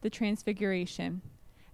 the 0.00 0.10
Transfiguration. 0.10 1.22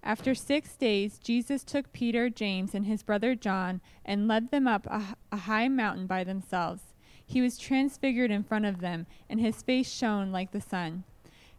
After 0.03 0.35
six 0.35 0.77
days, 0.77 1.19
Jesus 1.19 1.65
took 1.65 1.93
Peter, 1.93 2.31
James, 2.31 2.75
and 2.75 2.87
his 2.87 3.03
brother 3.03 3.35
John 3.35 3.81
and 4.05 4.29
led 4.29 4.51
them 4.51 4.69
up 4.69 4.87
a, 4.87 5.17
a, 5.33 5.37
high 5.37 5.69
mountain 5.69 6.07
by 6.07 6.23
themselves. 6.23 6.95
He 7.27 7.41
was 7.41 7.59
transfigured 7.59 8.31
in 8.31 8.45
front 8.45 8.67
of 8.67 8.81
them, 8.81 9.07
and 9.29 9.41
his 9.41 9.63
face 9.63 9.91
shone 9.93 10.31
like 10.31 10.53
the 10.53 10.61
sun. 10.61 11.03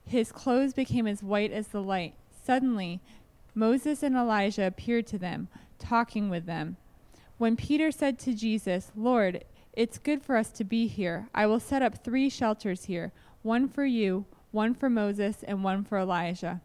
His 0.05 0.31
clothes 0.31 0.73
became 0.73 1.07
as 1.07 1.21
white 1.21 1.51
as 1.51 1.67
the 1.67 1.81
light. 1.81 2.13
Suddenly, 2.45 3.01
Moses 3.53 4.01
and 4.01 4.15
Elijah 4.15 4.65
appeared 4.65 5.07
to 5.07 5.17
them, 5.17 5.49
talking 5.77 6.29
with 6.29 6.45
them. 6.45 6.77
When 7.37 7.57
Peter 7.57 7.91
said 7.91 8.17
to 8.19 8.33
Jesus, 8.33 8.91
Lord, 8.95 9.43
it's 9.73 9.99
good 9.99 10.23
for 10.23 10.37
us 10.37 10.51
to 10.51 10.63
be 10.63 10.87
here. 10.87 11.27
I 11.35 11.45
will 11.47 11.59
set 11.59 11.81
up 11.81 12.03
three 12.03 12.29
shelters 12.29 12.85
here 12.85 13.11
one 13.41 13.67
for 13.67 13.85
you, 13.85 14.25
one 14.51 14.73
for 14.73 14.89
Moses, 14.89 15.43
and 15.43 15.63
one 15.63 15.83
for 15.83 15.97
Elijah. 15.97 16.61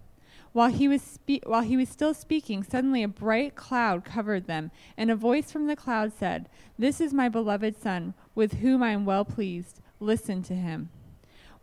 While 0.52 0.68
he, 0.68 0.86
was 0.86 1.00
spe- 1.00 1.44
while 1.46 1.62
he 1.62 1.76
was 1.76 1.88
still 1.88 2.12
speaking, 2.12 2.62
suddenly 2.62 3.02
a 3.02 3.08
bright 3.08 3.54
cloud 3.54 4.04
covered 4.04 4.46
them, 4.46 4.70
and 4.96 5.10
a 5.10 5.16
voice 5.16 5.50
from 5.50 5.66
the 5.66 5.76
cloud 5.76 6.12
said, 6.12 6.48
This 6.78 7.00
is 7.00 7.14
my 7.14 7.28
beloved 7.28 7.80
Son, 7.80 8.14
with 8.34 8.54
whom 8.54 8.82
I 8.82 8.90
am 8.90 9.06
well 9.06 9.24
pleased. 9.24 9.80
Listen 9.98 10.42
to 10.42 10.54
him. 10.54 10.90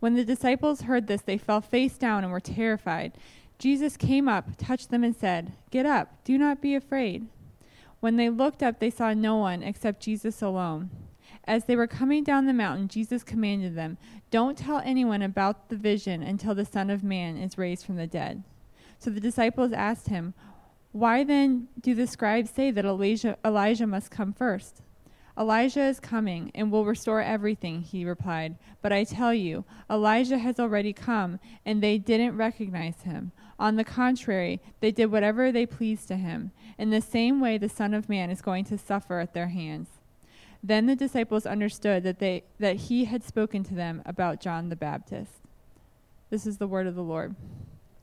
When 0.00 0.14
the 0.14 0.24
disciples 0.24 0.82
heard 0.82 1.06
this, 1.06 1.22
they 1.22 1.38
fell 1.38 1.60
face 1.60 1.98
down 1.98 2.24
and 2.24 2.32
were 2.32 2.40
terrified. 2.40 3.12
Jesus 3.58 3.96
came 3.96 4.28
up, 4.28 4.48
touched 4.56 4.90
them, 4.90 5.04
and 5.04 5.14
said, 5.14 5.52
Get 5.70 5.86
up, 5.86 6.24
do 6.24 6.36
not 6.38 6.60
be 6.60 6.74
afraid. 6.74 7.28
When 8.00 8.16
they 8.16 8.30
looked 8.30 8.62
up, 8.62 8.80
they 8.80 8.90
saw 8.90 9.12
no 9.12 9.36
one 9.36 9.62
except 9.62 10.02
Jesus 10.02 10.40
alone. 10.40 10.90
As 11.50 11.64
they 11.64 11.74
were 11.74 11.88
coming 11.88 12.22
down 12.22 12.46
the 12.46 12.52
mountain, 12.52 12.86
Jesus 12.86 13.24
commanded 13.24 13.74
them, 13.74 13.98
Don't 14.30 14.56
tell 14.56 14.80
anyone 14.84 15.20
about 15.20 15.68
the 15.68 15.76
vision 15.76 16.22
until 16.22 16.54
the 16.54 16.64
Son 16.64 16.90
of 16.90 17.02
Man 17.02 17.36
is 17.36 17.58
raised 17.58 17.84
from 17.84 17.96
the 17.96 18.06
dead. 18.06 18.44
So 19.00 19.10
the 19.10 19.18
disciples 19.18 19.72
asked 19.72 20.10
him, 20.10 20.32
Why 20.92 21.24
then 21.24 21.66
do 21.80 21.92
the 21.92 22.06
scribes 22.06 22.50
say 22.50 22.70
that 22.70 22.84
Elijah, 22.84 23.36
Elijah 23.44 23.88
must 23.88 24.12
come 24.12 24.32
first? 24.32 24.82
Elijah 25.36 25.82
is 25.82 25.98
coming 25.98 26.52
and 26.54 26.70
will 26.70 26.84
restore 26.84 27.20
everything, 27.20 27.82
he 27.82 28.04
replied. 28.04 28.56
But 28.80 28.92
I 28.92 29.02
tell 29.02 29.34
you, 29.34 29.64
Elijah 29.90 30.38
has 30.38 30.60
already 30.60 30.92
come, 30.92 31.40
and 31.66 31.82
they 31.82 31.98
didn't 31.98 32.36
recognize 32.36 33.02
him. 33.02 33.32
On 33.58 33.74
the 33.74 33.82
contrary, 33.82 34.60
they 34.78 34.92
did 34.92 35.10
whatever 35.10 35.50
they 35.50 35.66
pleased 35.66 36.06
to 36.06 36.16
him. 36.16 36.52
In 36.78 36.90
the 36.90 37.00
same 37.00 37.40
way, 37.40 37.58
the 37.58 37.68
Son 37.68 37.92
of 37.92 38.08
Man 38.08 38.30
is 38.30 38.40
going 38.40 38.66
to 38.66 38.78
suffer 38.78 39.18
at 39.18 39.34
their 39.34 39.48
hands. 39.48 39.99
Then 40.62 40.86
the 40.86 40.96
disciples 40.96 41.46
understood 41.46 42.02
that, 42.02 42.18
they, 42.18 42.44
that 42.58 42.76
he 42.76 43.06
had 43.06 43.24
spoken 43.24 43.64
to 43.64 43.74
them 43.74 44.02
about 44.04 44.40
John 44.40 44.68
the 44.68 44.76
Baptist. 44.76 45.32
This 46.28 46.46
is 46.46 46.58
the 46.58 46.66
word 46.66 46.86
of 46.86 46.94
the 46.94 47.02
Lord. 47.02 47.34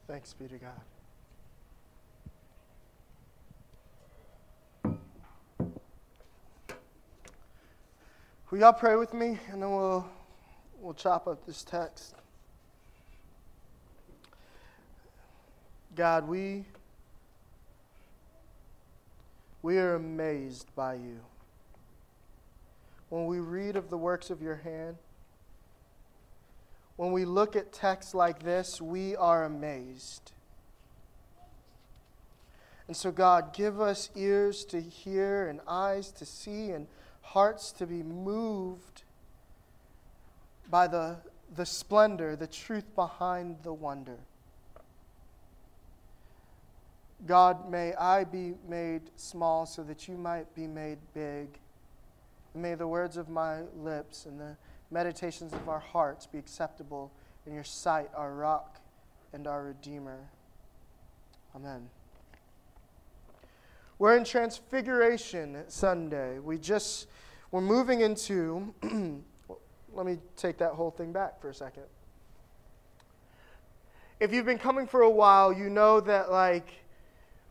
Thanks 0.08 0.33
be 0.33 0.47
to 0.47 0.58
God. 0.58 0.72
Will 8.49 8.59
y'all 8.59 8.71
pray 8.71 8.95
with 8.95 9.14
me, 9.14 9.38
and 9.52 9.61
then 9.61 9.71
we'll 9.71 10.08
we'll 10.80 10.94
chop 10.94 11.27
up 11.27 11.45
this 11.45 11.64
text. 11.64 12.16
God, 15.95 16.25
we 16.30 16.64
we 19.61 19.77
are 19.77 19.95
amazed 19.95 20.73
by 20.77 20.94
you. 20.94 21.19
When 23.09 23.25
we 23.25 23.39
read 23.39 23.75
of 23.75 23.89
the 23.89 23.97
works 23.97 24.30
of 24.30 24.41
your 24.41 24.55
hand, 24.55 24.97
when 26.97 27.11
we 27.11 27.25
look 27.25 27.55
at 27.55 27.72
texts 27.72 28.14
like 28.14 28.44
this, 28.44 28.81
we 28.81 29.16
are 29.16 29.45
amazed. 29.45 30.31
And 32.88 32.95
so, 32.95 33.11
God, 33.11 33.53
give 33.53 33.80
us 33.80 34.09
ears 34.16 34.66
to 34.66 34.81
hear 34.81 35.47
and 35.47 35.59
eyes 35.67 36.11
to 36.14 36.25
see 36.25 36.72
and 36.72 36.88
hearts 37.22 37.72
to 37.73 37.86
be 37.86 38.02
moved 38.02 39.04
by 40.70 40.87
the, 40.87 41.17
the 41.55 41.65
splendor, 41.65 42.36
the 42.36 42.48
truth 42.48 42.95
behind 42.95 43.58
the 43.64 43.73
wonder. 43.73 44.17
God, 47.26 47.70
may 47.70 47.93
I 47.95 48.23
be 48.23 48.53
made 48.67 49.02
small 49.15 49.65
so 49.65 49.83
that 49.83 50.08
you 50.08 50.15
might 50.15 50.53
be 50.55 50.67
made 50.67 50.99
big. 51.14 51.59
May 52.58 52.76
the 52.76 52.88
words 52.88 53.18
of 53.18 53.30
my 53.30 53.62
lips 53.76 54.26
and 54.26 54.40
the 54.40 54.58
meditations 54.92 55.54
of 55.54 55.70
our 55.70 55.80
hearts 55.80 56.26
be 56.26 56.38
acceptable 56.38 57.12
in 57.45 57.54
your 57.54 57.64
sight, 57.64 58.10
our 58.16 58.34
rock 58.34 58.80
and 59.34 59.48
our 59.48 59.64
Redeemer. 59.64 60.20
Amen. 61.56 61.90
We're 64.00 64.16
in 64.16 64.23
Transfiguration 64.23 65.64
Sunday. 65.68 66.40
We 66.40 66.58
just, 66.58 67.08
we're 67.52 67.62
moving 67.62 68.02
into, 68.02 68.74
let 69.94 70.06
me 70.06 70.20
take 70.36 70.58
that 70.60 70.74
whole 70.74 70.92
thing 70.92 71.12
back 71.12 71.42
for 71.42 71.50
a 71.50 71.54
second. 71.54 71.84
If 74.20 74.34
you've 74.34 74.45
been 74.45 74.60
coming 74.60 74.88
for 74.88 75.02
a 75.02 75.10
while, 75.10 75.54
you 75.54 75.70
know 75.70 76.00
that, 76.00 76.32
like, 76.32 76.70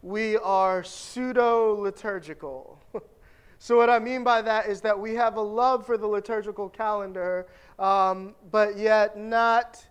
we 0.02 0.36
are 0.36 0.84
pseudo 0.84 1.74
liturgical. 1.74 2.80
So, 3.58 3.76
what 3.76 3.88
I 3.88 3.98
mean 3.98 4.22
by 4.22 4.42
that 4.42 4.66
is 4.66 4.80
that 4.82 4.98
we 4.98 5.14
have 5.14 5.36
a 5.36 5.40
love 5.40 5.86
for 5.86 5.96
the 5.96 6.06
liturgical 6.06 6.68
calendar, 6.68 7.46
um, 7.78 8.34
but 8.50 8.76
yet 8.76 9.18
not 9.18 9.82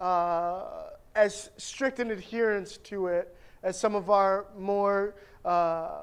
uh, 0.00 0.90
as 1.14 1.50
strict 1.56 1.98
an 1.98 2.10
adherence 2.10 2.76
to 2.76 3.08
it 3.08 3.34
as 3.62 3.78
some 3.78 3.94
of 3.94 4.08
our 4.08 4.46
more, 4.56 5.14
uh, 5.44 6.02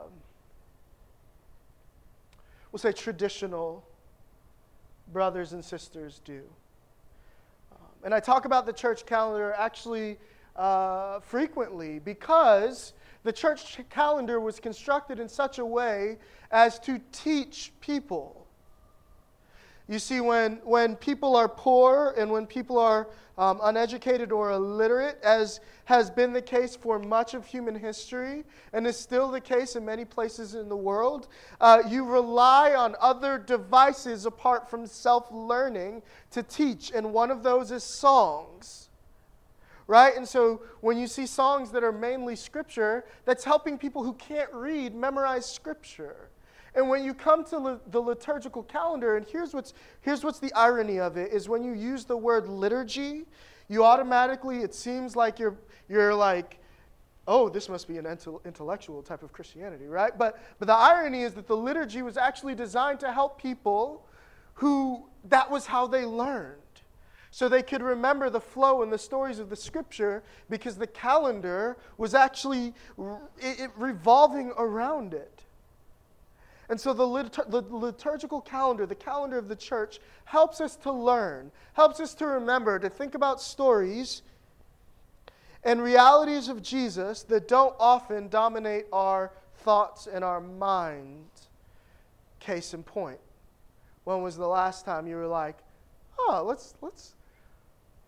we'll 2.71 2.79
say, 2.79 2.91
traditional 2.91 3.85
brothers 5.13 5.53
and 5.53 5.63
sisters 5.63 6.19
do. 6.25 6.41
Um, 7.71 7.87
and 8.03 8.13
I 8.13 8.19
talk 8.19 8.43
about 8.43 8.65
the 8.65 8.73
church 8.73 9.05
calendar 9.05 9.53
actually 9.57 10.17
uh, 10.55 11.21
frequently 11.21 11.99
because 11.99 12.93
the 13.25 13.33
church 13.33 13.79
calendar 13.89 14.39
was 14.39 14.59
constructed 14.59 15.19
in 15.19 15.27
such 15.27 15.57
a 15.57 15.65
way 15.65 16.19
as 16.51 16.77
to 16.77 17.01
teach 17.11 17.73
people. 17.81 18.45
You 19.87 19.97
see, 19.97 20.21
when, 20.21 20.57
when 20.63 20.95
people 20.95 21.35
are 21.35 21.49
poor 21.49 22.13
and 22.17 22.29
when 22.29 22.45
people 22.45 22.77
are 22.77 23.07
um, 23.39 23.59
uneducated 23.63 24.31
or 24.31 24.51
illiterate, 24.51 25.19
as 25.23 25.59
has 25.85 26.11
been 26.11 26.33
the 26.33 26.41
case 26.41 26.75
for 26.75 26.99
much 26.99 27.33
of 27.33 27.47
human 27.47 27.73
history 27.73 28.43
and 28.73 28.85
is 28.85 28.97
still 28.97 29.31
the 29.31 29.41
case 29.41 29.75
in 29.75 29.83
many 29.83 30.05
places 30.05 30.53
in 30.53 30.69
the 30.69 30.77
world, 30.77 31.27
uh, 31.61 31.81
you 31.87 32.05
rely 32.05 32.75
on 32.75 32.95
other 33.01 33.39
devices 33.39 34.27
apart 34.27 34.69
from 34.69 34.85
self 34.85 35.31
learning 35.31 36.03
to 36.29 36.43
teach, 36.43 36.91
and 36.93 37.11
one 37.11 37.31
of 37.31 37.41
those 37.41 37.71
is 37.71 37.83
songs 37.83 38.84
right? 39.87 40.15
And 40.15 40.27
so 40.27 40.61
when 40.81 40.97
you 40.97 41.07
see 41.07 41.25
songs 41.25 41.71
that 41.71 41.83
are 41.83 41.91
mainly 41.91 42.35
scripture, 42.35 43.05
that's 43.25 43.43
helping 43.43 43.77
people 43.77 44.03
who 44.03 44.13
can't 44.13 44.51
read 44.53 44.95
memorize 44.95 45.45
scripture. 45.45 46.29
And 46.73 46.89
when 46.89 47.03
you 47.03 47.13
come 47.13 47.45
to 47.45 47.79
the 47.89 48.01
liturgical 48.01 48.63
calendar, 48.63 49.15
and 49.15 49.25
here's 49.25 49.53
what's, 49.53 49.73
here's 50.01 50.23
what's 50.23 50.39
the 50.39 50.51
irony 50.53 50.99
of 50.99 51.15
it, 51.15 51.31
is 51.31 51.47
when 51.47 51.63
you 51.63 51.73
use 51.73 52.03
the 52.03 52.17
word 52.17 52.47
liturgy, 52.47 53.25
you 53.69 53.83
automatically, 53.83 54.59
it 54.59 54.75
seems 54.75 55.15
like 55.15 55.39
you're, 55.39 55.55
you're 55.87 56.13
like, 56.13 56.59
oh, 57.27 57.49
this 57.49 57.69
must 57.69 57.87
be 57.87 57.97
an 57.97 58.05
intellectual 58.45 59.01
type 59.01 59.23
of 59.23 59.31
Christianity, 59.31 59.87
right? 59.87 60.15
But, 60.17 60.37
but 60.59 60.67
the 60.67 60.75
irony 60.75 61.23
is 61.23 61.33
that 61.33 61.47
the 61.47 61.57
liturgy 61.57 62.01
was 62.01 62.17
actually 62.17 62.55
designed 62.55 62.99
to 62.99 63.11
help 63.11 63.41
people 63.41 64.05
who 64.55 65.05
that 65.25 65.49
was 65.49 65.65
how 65.65 65.87
they 65.87 66.05
learned 66.05 66.61
so 67.35 67.49
they 67.49 67.63
could 67.63 67.83
remember 67.83 68.29
the 68.29 68.39
flow 68.39 68.81
and 68.81 68.89
the 68.89 68.97
stories 68.97 69.39
of 69.39 69.49
the 69.49 69.57
scripture 69.57 70.23
because 70.49 70.77
the 70.77 70.87
calendar 70.87 71.75
was 71.97 72.15
actually 72.15 72.73
revolving 73.75 74.53
around 74.57 75.13
it. 75.13 75.43
And 76.69 76.79
so 76.79 76.93
the, 76.93 77.03
litur- 77.03 77.51
the 77.51 77.61
liturgical 77.75 78.39
calendar, 78.39 78.85
the 78.85 78.95
calendar 78.95 79.37
of 79.37 79.49
the 79.49 79.55
church, 79.57 79.99
helps 80.23 80.61
us 80.61 80.77
to 80.77 80.93
learn, 80.93 81.51
helps 81.73 81.99
us 81.99 82.13
to 82.13 82.25
remember, 82.25 82.79
to 82.79 82.89
think 82.89 83.15
about 83.15 83.41
stories 83.41 84.21
and 85.65 85.81
realities 85.81 86.47
of 86.47 86.63
Jesus 86.63 87.23
that 87.23 87.49
don't 87.49 87.75
often 87.81 88.29
dominate 88.29 88.85
our 88.93 89.33
thoughts 89.57 90.07
and 90.07 90.23
our 90.23 90.39
minds. 90.39 91.49
Case 92.39 92.73
in 92.73 92.81
point. 92.81 93.19
When 94.05 94.21
was 94.21 94.37
the 94.37 94.47
last 94.47 94.85
time 94.85 95.05
you 95.05 95.17
were 95.17 95.27
like, 95.27 95.57
oh, 96.17 96.41
let's, 96.45 96.75
let's, 96.81 97.13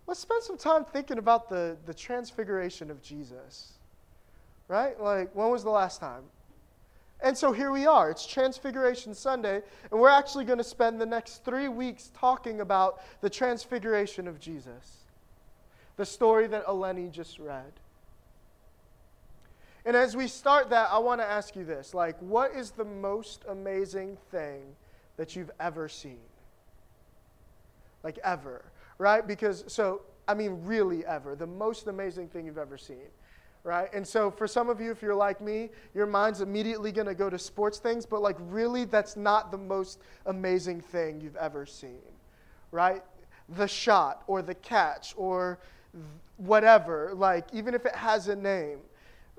let's 0.07 0.21
spend 0.21 0.42
some 0.42 0.57
time 0.57 0.86
thinking 0.86 1.18
about 1.18 1.50
the, 1.50 1.77
the 1.86 1.94
transfiguration 1.94 2.89
of 2.89 3.01
Jesus. 3.01 3.74
Right? 4.68 5.00
Like, 5.00 5.36
when 5.36 5.50
was 5.50 5.63
the 5.63 5.69
last 5.69 6.00
time? 6.00 6.24
And 7.19 7.38
so 7.38 7.51
here 7.51 7.71
we 7.71 7.88
are. 7.88 8.12
It's 8.12 8.25
Transfiguration 8.25 9.13
Sunday, 9.13 9.62
and 9.92 10.00
we're 10.00 10.09
actually 10.09 10.45
going 10.45 10.59
to 10.59 10.63
spend 10.63 11.01
the 11.01 11.06
next 11.06 11.44
three 11.44 11.68
weeks 11.68 12.12
talking 12.15 12.62
about 12.62 13.01
the 13.21 13.30
transfiguration 13.30 14.27
of 14.27 14.39
Jesus. 14.39 14.98
The 15.95 16.06
story 16.06 16.48
that 16.48 16.65
Eleni 16.68 17.12
just 17.12 17.39
read. 17.39 17.71
And 19.83 19.95
as 19.95 20.15
we 20.15 20.27
start 20.27 20.69
that, 20.69 20.89
I 20.92 21.00
want 21.00 21.21
to 21.21 21.25
ask 21.25 21.56
you 21.56 21.63
this 21.63 21.94
like, 21.94 22.19
what 22.19 22.51
is 22.51 22.71
the 22.71 22.86
most 22.86 23.45
amazing 23.48 24.18
thing 24.31 24.75
that 25.15 25.36
you've 25.36 25.51
ever 25.60 25.89
seen? 25.89 26.19
Like, 28.03 28.19
ever, 28.24 28.63
right? 28.97 29.25
Because, 29.25 29.63
so, 29.67 30.01
I 30.27 30.33
mean, 30.33 30.59
really 30.63 31.05
ever. 31.05 31.35
The 31.35 31.47
most 31.47 31.88
amazing 31.88 32.29
thing 32.29 32.45
you've 32.45 32.57
ever 32.57 32.77
seen 32.77 33.07
right? 33.67 33.94
And 33.94 34.07
so 34.07 34.31
for 34.31 34.47
some 34.47 34.69
of 34.69 34.79
you, 34.79 34.91
if 34.91 35.01
you're 35.01 35.13
like 35.13 35.41
me, 35.41 35.69
your 35.94 36.05
mind's 36.05 36.39
immediately 36.39 36.94
going 36.94 37.07
to 37.07 37.13
go 37.13 37.29
to 37.29 37.38
sports 37.38 37.79
things, 37.79 38.05
but 38.05 38.21
like 38.21 38.38
really, 38.39 38.85
that's 38.85 39.17
not 39.17 39.51
the 39.51 39.57
most 39.57 39.99
amazing 40.25 40.79
thing 40.79 41.19
you've 41.19 41.35
ever 41.35 41.65
seen, 41.65 41.99
right? 42.71 43.03
The 43.49 43.67
shot 43.67 44.23
or 44.25 44.41
the 44.41 44.55
catch 44.55 45.13
or 45.17 45.59
whatever, 46.38 47.11
like 47.13 47.45
even 47.53 47.73
if 47.73 47.85
it 47.85 47.93
has 47.93 48.29
a 48.29 48.35
name. 48.35 48.79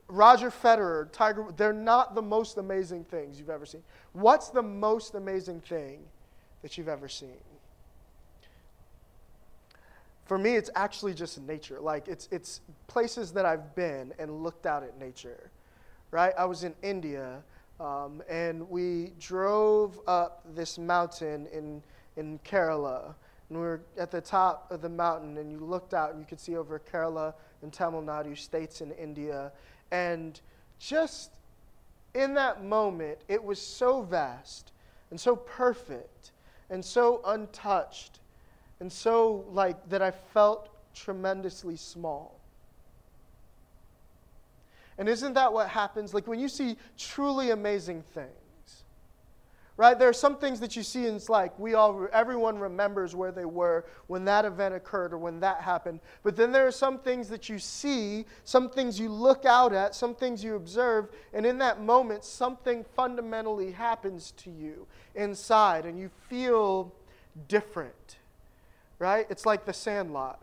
Roger 0.09 0.51
Federer, 0.51 1.11
Tiger, 1.11 1.47
they're 1.57 1.73
not 1.73 2.15
the 2.15 2.23
most 2.23 2.59
amazing 2.59 3.05
things 3.05 3.39
you've 3.39 3.51
ever 3.51 3.67
seen. 3.67 3.83
What's 4.13 4.49
the 4.49 4.63
most 4.63 5.15
amazing 5.15 5.61
thing 5.61 6.01
that 6.63 6.77
you've 6.77 6.89
ever 6.89 7.09
seen? 7.09 7.37
For 10.29 10.37
me, 10.37 10.57
it's 10.57 10.69
actually 10.75 11.15
just 11.15 11.41
nature. 11.41 11.81
Like, 11.81 12.07
it's, 12.07 12.29
it's 12.31 12.61
places 12.87 13.33
that 13.33 13.47
I've 13.47 13.75
been 13.75 14.13
and 14.19 14.43
looked 14.43 14.67
out 14.67 14.83
at 14.83 14.99
nature, 15.01 15.51
right? 16.11 16.35
I 16.37 16.45
was 16.45 16.65
in 16.65 16.75
India, 16.83 17.43
um, 17.81 18.23
and 18.29 18.69
we 18.69 19.15
drove 19.19 19.99
up 20.07 20.45
this 20.55 20.77
mountain 20.79 21.47
in, 21.51 21.83
in 22.19 22.39
Kerala. 22.41 23.15
And 23.49 23.59
we 23.59 23.65
were 23.65 23.81
at 23.97 24.11
the 24.11 24.21
top 24.21 24.71
of 24.71 24.83
the 24.83 24.89
mountain, 24.91 25.39
and 25.39 25.51
you 25.51 25.61
looked 25.61 25.95
out, 25.95 26.11
and 26.11 26.21
you 26.21 26.27
could 26.27 26.41
see 26.41 26.59
over 26.59 26.79
Kerala 26.79 27.33
and 27.63 27.73
Tamil 27.73 28.03
Nadu 28.03 28.37
states 28.37 28.83
in 28.83 28.93
India. 28.93 29.51
And 29.93 30.39
just 30.79 31.31
in 32.15 32.35
that 32.35 32.63
moment, 32.63 33.19
it 33.29 33.43
was 33.43 33.59
so 33.59 34.03
vast 34.03 34.73
and 35.11 35.19
so 35.19 35.37
perfect 35.37 36.33
and 36.69 36.85
so 36.85 37.23
untouched 37.25 38.21
and 38.81 38.93
so 38.93 39.45
like 39.51 39.89
that 39.89 40.03
I 40.03 40.11
felt 40.11 40.69
tremendously 40.95 41.77
small. 41.77 42.39
And 44.99 45.09
isn't 45.09 45.35
that 45.35 45.53
what 45.53 45.69
happens? 45.69 46.13
Like 46.13 46.27
when 46.27 46.41
you 46.41 46.49
see 46.49 46.77
truly 46.97 47.51
amazing 47.51 48.03
things, 48.03 48.33
right? 49.77 49.97
There 49.97 50.09
are 50.09 50.13
some 50.13 50.37
things 50.37 50.59
that 50.59 50.75
you 50.75 50.83
see, 50.83 51.07
and 51.07 51.15
it's 51.15 51.29
like 51.29 51.57
we 51.57 51.75
all, 51.75 52.09
everyone 52.13 52.59
remembers 52.59 53.15
where 53.15 53.31
they 53.31 53.45
were 53.45 53.85
when 54.09 54.25
that 54.25 54.45
event 54.45 54.75
occurred 54.75 55.13
or 55.13 55.19
when 55.19 55.39
that 55.41 55.61
happened. 55.61 56.01
But 56.25 56.35
then 56.35 56.51
there 56.51 56.67
are 56.67 56.73
some 56.73 56.99
things 56.99 57.29
that 57.29 57.49
you 57.49 57.61
see, 57.61 58.27
some 58.43 58.69
things 58.69 58.99
you 58.99 59.09
look 59.09 59.45
out 59.45 59.73
at, 59.73 59.95
some 59.95 60.17
things 60.17 60.43
you 60.43 60.57
observe, 60.57 61.11
and 61.33 61.47
in 61.47 61.59
that 61.59 61.81
moment, 61.81 62.25
something 62.25 62.85
fundamentally 62.97 63.71
happens 63.71 64.33
to 64.39 64.51
you 64.51 64.85
inside, 65.15 65.87
and 65.87 65.97
you 65.97 66.11
feel 66.29 66.93
different 67.47 68.18
right? 68.99 69.27
It's 69.31 69.47
like 69.47 69.65
the 69.65 69.73
sandlot, 69.73 70.43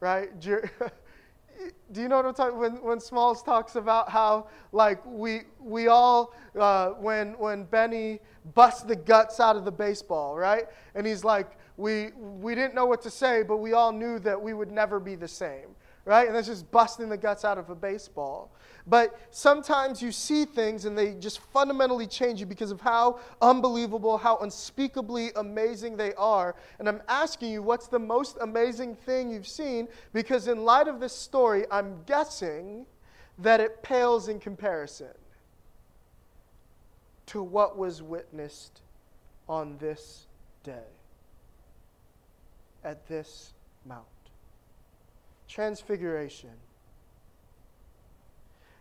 right? 0.00 0.38
Do 0.40 2.02
you, 2.02 2.08
know 2.08 2.16
what 2.16 2.26
I'm 2.26 2.34
talking 2.34 2.58
when 2.58 2.82
when 2.82 3.00
Smalls 3.00 3.42
talks 3.42 3.74
about 3.74 4.08
how 4.08 4.46
like 4.70 5.04
we 5.04 5.42
we 5.58 5.88
all 5.88 6.34
uh, 6.58 6.90
when 6.90 7.36
when 7.38 7.64
Benny 7.64 8.20
busts 8.54 8.82
the 8.82 8.94
guts 8.94 9.40
out 9.40 9.56
of 9.56 9.64
the 9.64 9.72
baseball, 9.72 10.36
right? 10.36 10.66
And 10.94 11.06
he's 11.06 11.24
like 11.24 11.58
we 11.76 12.10
we 12.16 12.54
didn't 12.54 12.74
know 12.74 12.86
what 12.86 13.02
to 13.02 13.10
say, 13.10 13.42
but 13.42 13.56
we 13.56 13.72
all 13.72 13.92
knew 13.92 14.18
that 14.20 14.40
we 14.40 14.54
would 14.54 14.70
never 14.70 15.00
be 15.00 15.16
the 15.16 15.26
same, 15.26 15.74
right? 16.08 16.26
And 16.26 16.34
that's 16.34 16.46
just 16.46 16.70
busting 16.70 17.10
the 17.10 17.18
guts 17.18 17.44
out 17.44 17.58
of 17.58 17.68
a 17.68 17.74
baseball. 17.74 18.50
But 18.86 19.20
sometimes 19.30 20.00
you 20.00 20.10
see 20.10 20.46
things 20.46 20.86
and 20.86 20.96
they 20.96 21.12
just 21.12 21.40
fundamentally 21.52 22.06
change 22.06 22.40
you 22.40 22.46
because 22.46 22.70
of 22.70 22.80
how 22.80 23.20
unbelievable, 23.42 24.16
how 24.16 24.38
unspeakably 24.38 25.32
amazing 25.36 25.98
they 25.98 26.14
are. 26.14 26.56
And 26.78 26.88
I'm 26.88 27.02
asking 27.08 27.52
you, 27.52 27.62
what's 27.62 27.88
the 27.88 27.98
most 27.98 28.38
amazing 28.40 28.96
thing 28.96 29.30
you've 29.30 29.46
seen? 29.46 29.86
Because 30.14 30.48
in 30.48 30.64
light 30.64 30.88
of 30.88 30.98
this 30.98 31.12
story, 31.12 31.66
I'm 31.70 32.02
guessing 32.06 32.86
that 33.40 33.60
it 33.60 33.82
pales 33.82 34.28
in 34.28 34.40
comparison 34.40 35.08
to 37.26 37.42
what 37.42 37.76
was 37.76 38.00
witnessed 38.00 38.80
on 39.46 39.76
this 39.76 40.26
day 40.64 40.88
at 42.82 43.06
this 43.08 43.52
mount. 43.84 44.06
Transfiguration. 45.48 46.50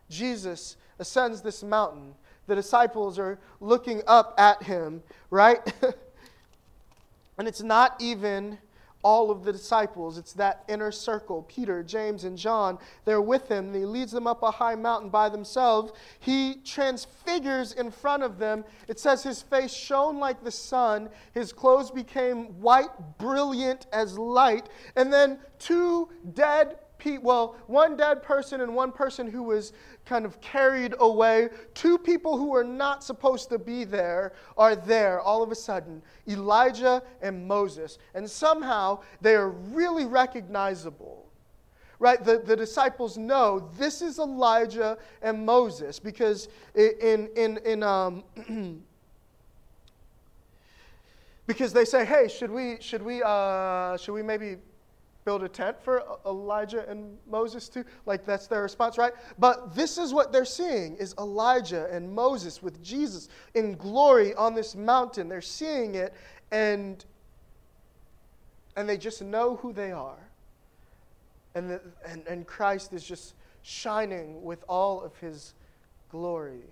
Jesus 0.10 0.76
ascends 1.00 1.42
this 1.42 1.64
mountain. 1.64 2.14
The 2.48 2.56
disciples 2.56 3.18
are 3.20 3.40
looking 3.60 4.02
up 4.08 4.34
at 4.38 4.64
him, 4.64 5.04
right? 5.30 5.60
and 7.38 7.48
it's 7.48 7.62
not 7.62 7.96
even 8.00 8.58
all 9.04 9.32
of 9.32 9.44
the 9.44 9.52
disciples. 9.52 10.18
It's 10.18 10.34
that 10.34 10.64
inner 10.68 10.92
circle 10.92 11.44
Peter, 11.44 11.84
James, 11.84 12.24
and 12.24 12.38
John. 12.38 12.78
They're 13.06 13.22
with 13.22 13.50
him. 13.50 13.68
and 13.68 13.76
He 13.76 13.86
leads 13.86 14.12
them 14.12 14.28
up 14.28 14.44
a 14.44 14.52
high 14.52 14.76
mountain 14.76 15.10
by 15.10 15.30
themselves. 15.30 15.94
He 16.20 16.56
transfigures 16.66 17.74
in 17.74 17.92
front 17.92 18.24
of 18.24 18.38
them. 18.38 18.66
It 18.88 19.00
says 19.00 19.24
his 19.24 19.42
face 19.42 19.74
shone 19.74 20.20
like 20.20 20.44
the 20.44 20.52
sun, 20.52 21.10
his 21.34 21.54
clothes 21.54 21.92
became 21.92 22.60
white, 22.62 22.90
brilliant 23.18 23.88
as 23.94 24.18
light. 24.18 24.70
And 24.96 25.12
then 25.12 25.40
two 25.60 26.10
dead 26.34 26.78
well, 27.18 27.56
one 27.68 27.96
dead 27.96 28.22
person 28.22 28.62
and 28.62 28.76
one 28.76 28.92
person 28.92 29.28
who 29.30 29.44
was 29.44 29.72
kind 30.06 30.26
of 30.26 30.42
carried 30.42 30.94
away. 31.00 31.50
Two 31.74 31.98
people 31.98 32.38
who 32.38 32.50
were 32.50 32.64
not 32.64 33.04
supposed 33.04 33.50
to 33.50 33.60
be 33.60 33.84
there 33.84 34.34
are 34.58 34.76
there 34.76 35.22
all 35.22 35.44
of 35.44 35.52
a 35.52 35.56
sudden 35.56 36.02
Elijah 36.28 37.02
and 37.22 37.48
Moses. 37.48 38.00
And 38.14 38.30
somehow 38.30 39.00
they 39.22 39.36
are 39.36 39.50
really 39.50 40.06
recognizable. 40.06 41.26
Right? 42.00 42.24
The, 42.24 42.40
the 42.40 42.56
disciples 42.56 43.18
know 43.18 43.72
this 43.78 44.02
is 44.02 44.20
Elijah 44.20 44.98
and 45.22 45.46
Moses 45.46 46.00
because 46.00 46.48
in, 46.76 47.30
in, 47.36 47.58
in, 47.66 47.82
um, 47.82 48.24
because 51.48 51.74
they 51.74 51.86
say, 51.86 52.06
hey, 52.06 52.28
should 52.28 52.52
we, 52.52 52.78
should 52.82 53.02
we, 53.02 53.24
uh, 53.24 53.98
should 53.98 54.14
we 54.14 54.22
maybe 54.22 54.58
build 55.28 55.44
a 55.44 55.50
tent 55.50 55.76
for 55.84 56.06
Elijah 56.26 56.90
and 56.90 57.18
Moses 57.30 57.68
too. 57.68 57.84
Like 58.06 58.26
that's 58.26 58.48
their 58.48 58.62
response, 58.62 58.98
right? 58.98 59.12
But 59.38 59.76
this 59.76 59.98
is 59.98 60.14
what 60.14 60.32
they're 60.32 60.46
seeing 60.46 60.96
is 60.96 61.14
Elijah 61.20 61.90
and 61.92 62.10
Moses 62.10 62.64
with 62.64 62.82
Jesus 62.82 63.28
in 63.54 63.76
glory 63.76 64.34
on 64.36 64.56
this 64.56 64.74
mountain. 64.74 65.28
They're 65.28 65.42
seeing 65.42 65.96
it 65.96 66.14
and 66.50 67.04
and 68.78 68.88
they 68.88 68.96
just 68.96 69.22
know 69.22 69.58
who 69.58 69.74
they 69.74 69.92
are. 69.92 70.30
And, 71.56 71.72
the, 71.72 71.82
and, 72.06 72.26
and 72.26 72.48
Christ 72.48 72.94
is 72.94 73.04
just 73.04 73.34
shining 73.64 74.42
with 74.44 74.64
all 74.70 75.02
of 75.02 75.18
his 75.18 75.56
glory. 76.10 76.64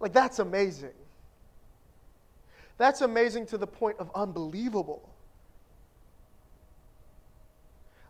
Like, 0.00 0.12
that's 0.12 0.38
amazing. 0.38 0.90
That's 2.76 3.00
amazing 3.00 3.46
to 3.46 3.58
the 3.58 3.66
point 3.66 3.98
of 3.98 4.10
unbelievable. 4.14 5.08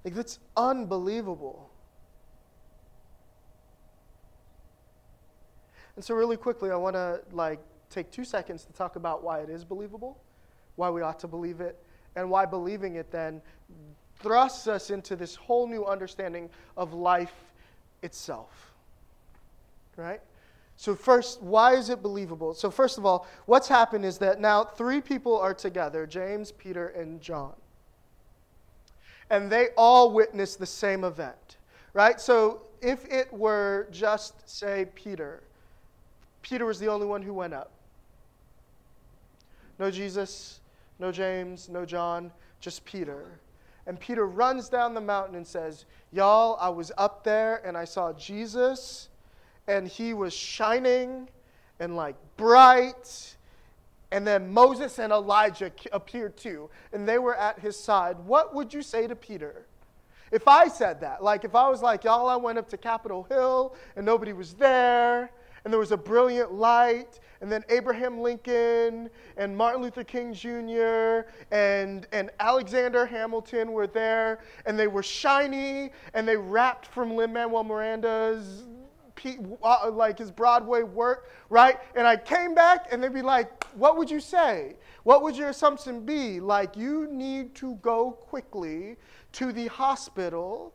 Like, 0.04 0.14
that's 0.14 0.38
unbelievable. 0.56 1.70
And 5.96 6.04
so, 6.04 6.14
really 6.14 6.36
quickly, 6.36 6.70
I 6.70 6.76
want 6.76 6.96
to 6.96 7.20
like 7.32 7.60
take 7.88 8.10
two 8.10 8.24
seconds 8.24 8.64
to 8.64 8.72
talk 8.72 8.96
about 8.96 9.22
why 9.22 9.40
it 9.40 9.48
is 9.48 9.64
believable, 9.64 10.20
why 10.76 10.90
we 10.90 11.02
ought 11.02 11.18
to 11.20 11.28
believe 11.28 11.60
it, 11.60 11.82
and 12.16 12.28
why 12.28 12.46
believing 12.46 12.96
it 12.96 13.10
then 13.10 13.40
thrusts 14.20 14.66
us 14.66 14.90
into 14.90 15.16
this 15.16 15.34
whole 15.34 15.66
new 15.66 15.84
understanding 15.84 16.50
of 16.76 16.92
life 16.92 17.34
itself. 18.02 18.72
Right? 19.96 20.20
So, 20.76 20.94
first, 20.94 21.40
why 21.40 21.74
is 21.74 21.88
it 21.88 22.02
believable? 22.02 22.52
So, 22.54 22.70
first 22.70 22.98
of 22.98 23.06
all, 23.06 23.26
what's 23.46 23.68
happened 23.68 24.04
is 24.04 24.18
that 24.18 24.40
now 24.40 24.64
three 24.64 25.00
people 25.00 25.38
are 25.38 25.54
together 25.54 26.06
James, 26.06 26.50
Peter, 26.52 26.88
and 26.88 27.20
John. 27.20 27.54
And 29.30 29.50
they 29.50 29.68
all 29.76 30.12
witness 30.12 30.56
the 30.56 30.66
same 30.66 31.04
event, 31.04 31.58
right? 31.92 32.20
So, 32.20 32.62
if 32.82 33.06
it 33.06 33.32
were 33.32 33.88
just, 33.90 34.48
say, 34.48 34.86
Peter, 34.94 35.42
Peter 36.42 36.66
was 36.66 36.78
the 36.78 36.88
only 36.88 37.06
one 37.06 37.22
who 37.22 37.32
went 37.32 37.54
up. 37.54 37.70
No 39.78 39.90
Jesus, 39.90 40.60
no 40.98 41.10
James, 41.10 41.68
no 41.68 41.86
John, 41.86 42.30
just 42.60 42.84
Peter. 42.84 43.38
And 43.86 43.98
Peter 43.98 44.26
runs 44.26 44.68
down 44.68 44.92
the 44.94 45.00
mountain 45.00 45.36
and 45.36 45.46
says, 45.46 45.86
Y'all, 46.12 46.58
I 46.60 46.68
was 46.68 46.92
up 46.98 47.24
there 47.24 47.66
and 47.66 47.76
I 47.76 47.84
saw 47.84 48.12
Jesus 48.12 49.08
and 49.66 49.88
he 49.88 50.14
was 50.14 50.32
shining 50.32 51.28
and 51.80 51.96
like 51.96 52.16
bright 52.36 53.34
and 54.14 54.24
then 54.24 54.52
Moses 54.52 55.00
and 55.00 55.12
Elijah 55.12 55.72
appeared 55.92 56.36
too, 56.36 56.70
and 56.92 57.06
they 57.06 57.18
were 57.18 57.34
at 57.34 57.58
his 57.58 57.76
side, 57.76 58.16
what 58.20 58.54
would 58.54 58.72
you 58.72 58.80
say 58.80 59.08
to 59.08 59.16
Peter? 59.16 59.66
If 60.30 60.46
I 60.46 60.68
said 60.68 61.00
that, 61.00 61.20
like 61.20 61.44
if 61.44 61.56
I 61.56 61.68
was 61.68 61.82
like, 61.82 62.04
y'all, 62.04 62.28
I 62.28 62.36
went 62.36 62.56
up 62.56 62.68
to 62.68 62.76
Capitol 62.76 63.24
Hill 63.24 63.74
and 63.96 64.06
nobody 64.06 64.32
was 64.32 64.54
there, 64.54 65.32
and 65.64 65.72
there 65.72 65.80
was 65.80 65.90
a 65.90 65.96
brilliant 65.96 66.52
light, 66.52 67.18
and 67.40 67.50
then 67.50 67.64
Abraham 67.68 68.20
Lincoln 68.20 69.10
and 69.36 69.56
Martin 69.56 69.82
Luther 69.82 70.04
King 70.04 70.32
Jr. 70.32 71.28
and, 71.50 72.06
and 72.12 72.30
Alexander 72.38 73.06
Hamilton 73.06 73.72
were 73.72 73.88
there, 73.88 74.38
and 74.64 74.78
they 74.78 74.86
were 74.86 75.02
shiny, 75.02 75.90
and 76.14 76.28
they 76.28 76.36
rapped 76.36 76.86
from 76.86 77.16
Lin 77.16 77.32
Manuel 77.32 77.64
Miranda's 77.64 78.62
Uh, 79.62 79.90
like 79.90 80.18
his 80.18 80.30
Broadway 80.30 80.82
work, 80.82 81.30
right? 81.48 81.78
And 81.94 82.06
I 82.06 82.16
came 82.16 82.54
back 82.54 82.88
and 82.90 83.02
they'd 83.02 83.14
be 83.14 83.22
like, 83.22 83.64
What 83.74 83.96
would 83.96 84.10
you 84.10 84.20
say? 84.20 84.74
What 85.04 85.22
would 85.22 85.36
your 85.36 85.50
assumption 85.50 86.04
be? 86.04 86.40
Like, 86.40 86.76
you 86.76 87.06
need 87.10 87.54
to 87.56 87.76
go 87.76 88.12
quickly 88.12 88.96
to 89.32 89.52
the 89.52 89.66
hospital 89.68 90.72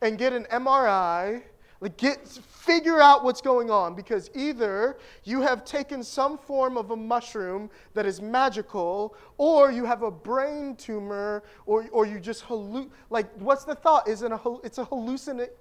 and 0.00 0.18
get 0.18 0.32
an 0.32 0.44
MRI 0.50 1.42
like 1.82 1.96
get 1.96 2.26
figure 2.28 3.00
out 3.02 3.24
what's 3.24 3.40
going 3.40 3.68
on 3.68 3.96
because 3.96 4.30
either 4.36 4.96
you 5.24 5.42
have 5.42 5.64
taken 5.64 6.00
some 6.04 6.38
form 6.38 6.78
of 6.78 6.92
a 6.92 6.96
mushroom 6.96 7.68
that 7.92 8.06
is 8.06 8.22
magical 8.22 9.16
or 9.36 9.72
you 9.72 9.84
have 9.84 10.04
a 10.04 10.10
brain 10.10 10.76
tumor 10.76 11.42
or, 11.66 11.88
or 11.90 12.06
you 12.06 12.20
just 12.20 12.44
halluc 12.44 12.88
like 13.10 13.26
what's 13.40 13.64
the 13.64 13.74
thought 13.74 14.06
is 14.06 14.22
it 14.22 14.30
a 14.30 14.40
it's 14.62 14.78
a 14.78 14.84
hallucination 14.84 15.52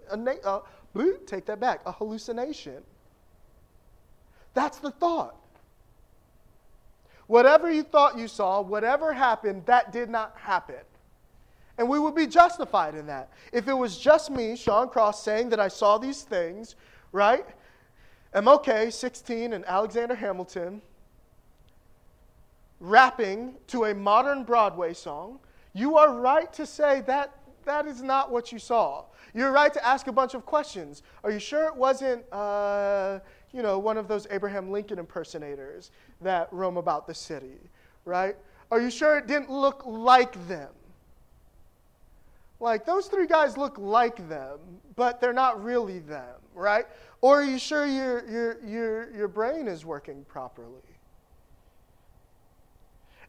uh, 0.95 1.05
take 1.25 1.45
that 1.45 1.59
back 1.59 1.81
a 1.85 1.91
hallucination 1.91 2.83
that's 4.53 4.79
the 4.79 4.91
thought 4.91 5.35
whatever 7.27 7.71
you 7.71 7.83
thought 7.83 8.17
you 8.17 8.27
saw 8.27 8.61
whatever 8.61 9.13
happened 9.13 9.65
that 9.65 9.91
did 9.91 10.09
not 10.09 10.35
happen 10.37 10.75
and 11.81 11.89
we 11.89 11.97
would 11.97 12.13
be 12.13 12.27
justified 12.27 12.93
in 12.93 13.07
that. 13.07 13.31
If 13.51 13.67
it 13.67 13.73
was 13.73 13.97
just 13.97 14.29
me, 14.29 14.55
Sean 14.55 14.87
Cross, 14.87 15.23
saying 15.23 15.49
that 15.49 15.59
I 15.59 15.67
saw 15.67 15.97
these 15.97 16.21
things, 16.21 16.75
right? 17.11 17.43
MLK, 18.35 18.93
16, 18.93 19.53
and 19.53 19.65
Alexander 19.65 20.13
Hamilton 20.13 20.81
rapping 22.79 23.55
to 23.67 23.85
a 23.85 23.95
modern 23.95 24.43
Broadway 24.43 24.93
song, 24.93 25.39
you 25.73 25.97
are 25.97 26.13
right 26.13 26.53
to 26.53 26.67
say 26.67 27.01
that 27.07 27.35
that 27.65 27.87
is 27.87 28.03
not 28.03 28.31
what 28.31 28.51
you 28.51 28.59
saw. 28.59 29.05
You're 29.33 29.51
right 29.51 29.73
to 29.73 29.85
ask 29.85 30.07
a 30.07 30.11
bunch 30.11 30.33
of 30.33 30.45
questions. 30.45 31.03
Are 31.23 31.31
you 31.31 31.39
sure 31.39 31.65
it 31.67 31.75
wasn't, 31.75 32.23
uh, 32.33 33.19
you 33.53 33.61
know, 33.61 33.79
one 33.79 33.97
of 33.97 34.07
those 34.07 34.27
Abraham 34.29 34.71
Lincoln 34.71 34.99
impersonators 34.99 35.91
that 36.21 36.47
roam 36.51 36.77
about 36.77 37.07
the 37.07 37.13
city, 37.13 37.59
right? 38.05 38.35
Are 38.69 38.81
you 38.81 38.89
sure 38.89 39.17
it 39.17 39.27
didn't 39.27 39.49
look 39.49 39.83
like 39.85 40.47
them? 40.47 40.69
like 42.61 42.85
those 42.85 43.07
three 43.07 43.27
guys 43.27 43.57
look 43.57 43.77
like 43.77 44.29
them, 44.29 44.59
but 44.95 45.19
they're 45.19 45.33
not 45.33 45.61
really 45.63 45.99
them, 45.99 46.35
right? 46.53 46.85
Or 47.19 47.41
are 47.41 47.43
you 47.43 47.57
sure 47.57 47.85
your, 47.85 48.29
your, 48.29 48.63
your, 48.63 49.15
your 49.15 49.27
brain 49.27 49.67
is 49.67 49.83
working 49.83 50.23
properly? 50.25 50.81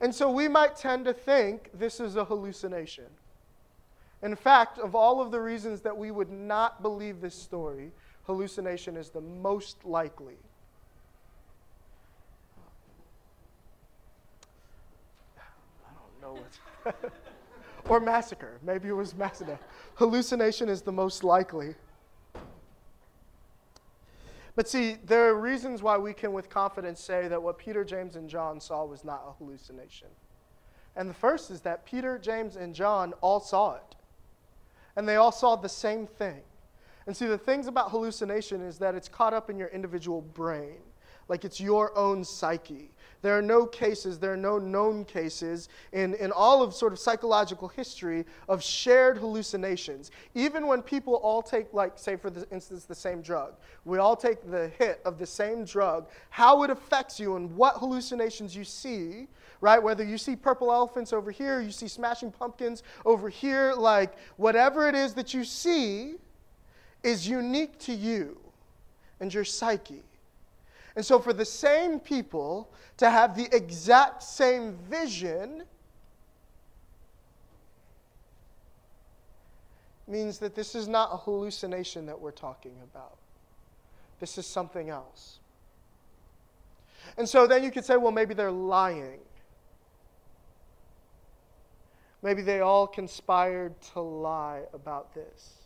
And 0.01 0.15
so 0.15 0.31
we 0.31 0.49
might 0.49 0.77
tend 0.77 1.07
to 1.07 1.15
think 1.15 1.71
this 1.73 1.99
is 1.99 2.17
a 2.17 2.25
hallucination. 2.25 3.07
In 4.23 4.37
fact, 4.37 4.79
of 4.79 4.95
all 4.95 5.21
of 5.21 5.31
the 5.31 5.41
reasons 5.41 5.81
that 5.81 5.97
we 5.97 6.11
would 6.11 6.31
not 6.31 6.81
believe 6.83 7.21
this 7.21 7.35
story, 7.35 7.91
hallucination 8.25 8.97
is 8.97 9.11
the 9.11 9.21
most 9.21 9.85
likely. 9.85 10.37
I 15.37 15.91
don't 16.23 16.35
know 16.35 16.41
what's. 16.41 16.97
Or 17.89 17.99
massacre. 17.99 18.59
Maybe 18.63 18.89
it 18.89 18.93
was 18.93 19.15
massacre. 19.17 19.59
Hallucination 19.97 20.69
is 20.69 20.83
the 20.83 20.93
most 20.93 21.25
likely. 21.25 21.75
But 24.55 24.69
see, 24.69 24.99
there 25.05 25.29
are 25.29 25.35
reasons 25.35 25.83
why 25.83 25.97
we 25.99 26.13
can 26.13 26.33
with 26.33 26.49
confidence 26.49 27.01
say 27.01 27.27
that 27.27 27.43
what 27.43 27.59
Peter, 27.59 27.85
James, 27.85 28.15
and 28.15 28.29
John 28.29 28.61
saw 28.61 28.85
was 28.85 29.05
not 29.05 29.25
a 29.27 29.33
hallucination. 29.33 30.09
And 30.95 31.11
the 31.11 31.15
first 31.15 31.51
is 31.51 31.63
that 31.63 31.85
Peter, 31.85 32.19
James, 32.19 32.55
and 32.55 32.73
John 32.73 33.15
all 33.21 33.41
saw 33.41 33.75
it. 33.75 33.97
And 34.97 35.09
they 35.09 35.17
all 35.17 35.33
saw 35.33 35.57
the 35.57 35.69
same 35.69 36.07
thing. 36.07 36.43
And 37.07 37.17
see, 37.17 37.27
the 37.27 37.39
things 37.39 37.67
about 37.67 37.91
hallucination 37.91 38.61
is 38.61 38.79
that 38.79 38.95
it's 38.95 39.09
caught 39.09 39.35
up 39.35 39.51
in 39.51 39.59
your 39.59 39.69
individual 39.69 40.21
brain, 40.21 40.79
like 41.29 41.45
it's 41.45 41.61
your 41.61 41.97
own 41.97 42.25
psyche. 42.25 42.91
There 43.23 43.39
are 43.39 43.43
no 43.43 43.67
cases, 43.67 44.19
there 44.19 44.33
are 44.33 44.37
no 44.37 44.59
known 44.59 45.05
cases 45.05 45.69
in, 45.93 46.15
in 46.15 46.33
all 46.33 46.61
of 46.61 46.75
sort 46.75 46.93
of 46.93 46.99
psychological 46.99 47.69
history 47.69 48.27
of 48.49 48.63
shared 48.63 49.17
hallucinations. 49.17 50.11
Even 50.35 50.67
when 50.67 50.83
people 50.83 51.15
all 51.15 51.41
take, 51.41 51.73
like, 51.73 51.93
say, 51.97 52.17
for 52.17 52.31
the 52.31 52.49
instance, 52.51 52.85
the 52.85 52.97
same 52.97 53.23
drug, 53.23 53.55
we 53.85 53.99
all 53.99 54.17
take 54.17 54.51
the 54.51 54.69
hit 54.77 55.01
of 55.05 55.19
the 55.19 55.27
same 55.27 55.65
drug, 55.65 56.09
how 56.31 56.65
it 56.65 56.71
affects 56.71 57.21
you 57.21 57.37
and 57.37 57.57
what 57.57 57.77
hallucinations 57.77 58.57
you 58.57 58.65
see, 58.65 59.29
right? 59.61 59.81
Whether 59.81 60.03
you 60.03 60.19
see 60.19 60.35
purple 60.35 60.73
elephants 60.73 61.13
over 61.13 61.31
here, 61.31 61.61
you 61.61 61.71
see 61.71 61.87
smashing 61.87 62.33
pumpkins 62.33 62.83
over 63.07 63.29
here, 63.29 63.73
like, 63.73 64.15
whatever 64.37 64.89
it 64.89 64.97
is 64.97 65.15
that 65.15 65.33
you 65.33 65.45
see 65.45 66.17
is 67.05 67.29
unique 67.29 67.79
to 67.81 67.93
you 67.93 68.41
and 69.21 69.33
your 69.33 69.45
psyche. 69.45 70.03
And 70.95 71.05
so, 71.05 71.19
for 71.19 71.33
the 71.33 71.45
same 71.45 71.99
people 71.99 72.71
to 72.99 73.09
have 73.09 73.35
the 73.35 73.49
exact 73.55 74.23
same 74.23 74.77
vision 74.89 75.65
means 80.07 80.39
that 80.39 80.55
this 80.55 80.75
is 80.75 80.89
not 80.89 81.11
a 81.13 81.17
hallucination 81.17 82.07
that 82.07 82.21
we're 82.21 82.31
talking 82.31 82.77
about. 82.83 83.17
This 84.21 84.37
is 84.39 84.47
something 84.47 84.91
else. 84.91 85.39
And 87.17 87.29
so 87.29 87.47
then 87.47 87.65
you 87.65 87.71
could 87.71 87.85
say, 87.85 87.97
well, 87.97 88.13
maybe 88.13 88.35
they're 88.35 88.51
lying. 88.51 89.21
Maybe 92.23 92.43
they 92.43 92.61
all 92.61 92.87
conspired 92.87 93.81
to 93.93 94.01
lie 94.01 94.63
about 94.73 95.15
this. 95.15 95.62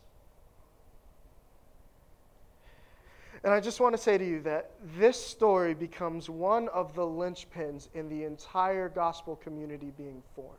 And 3.44 3.52
I 3.52 3.60
just 3.60 3.80
want 3.80 3.94
to 3.94 4.00
say 4.00 4.18
to 4.18 4.24
you 4.24 4.40
that 4.42 4.70
this 4.98 5.24
story 5.24 5.74
becomes 5.74 6.30
one 6.30 6.68
of 6.68 6.94
the 6.94 7.02
linchpins 7.02 7.88
in 7.94 8.08
the 8.08 8.24
entire 8.24 8.88
gospel 8.88 9.36
community 9.36 9.92
being 9.96 10.22
formed. 10.34 10.58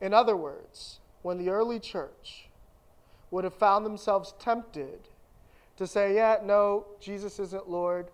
In 0.00 0.12
other 0.12 0.36
words, 0.36 1.00
when 1.22 1.38
the 1.38 1.50
early 1.50 1.80
church 1.80 2.48
would 3.30 3.44
have 3.44 3.54
found 3.54 3.84
themselves 3.84 4.34
tempted 4.38 5.08
to 5.76 5.86
say, 5.86 6.14
yeah, 6.14 6.36
no, 6.42 6.86
Jesus 7.00 7.38
isn't 7.38 7.68
Lord, 7.68 8.10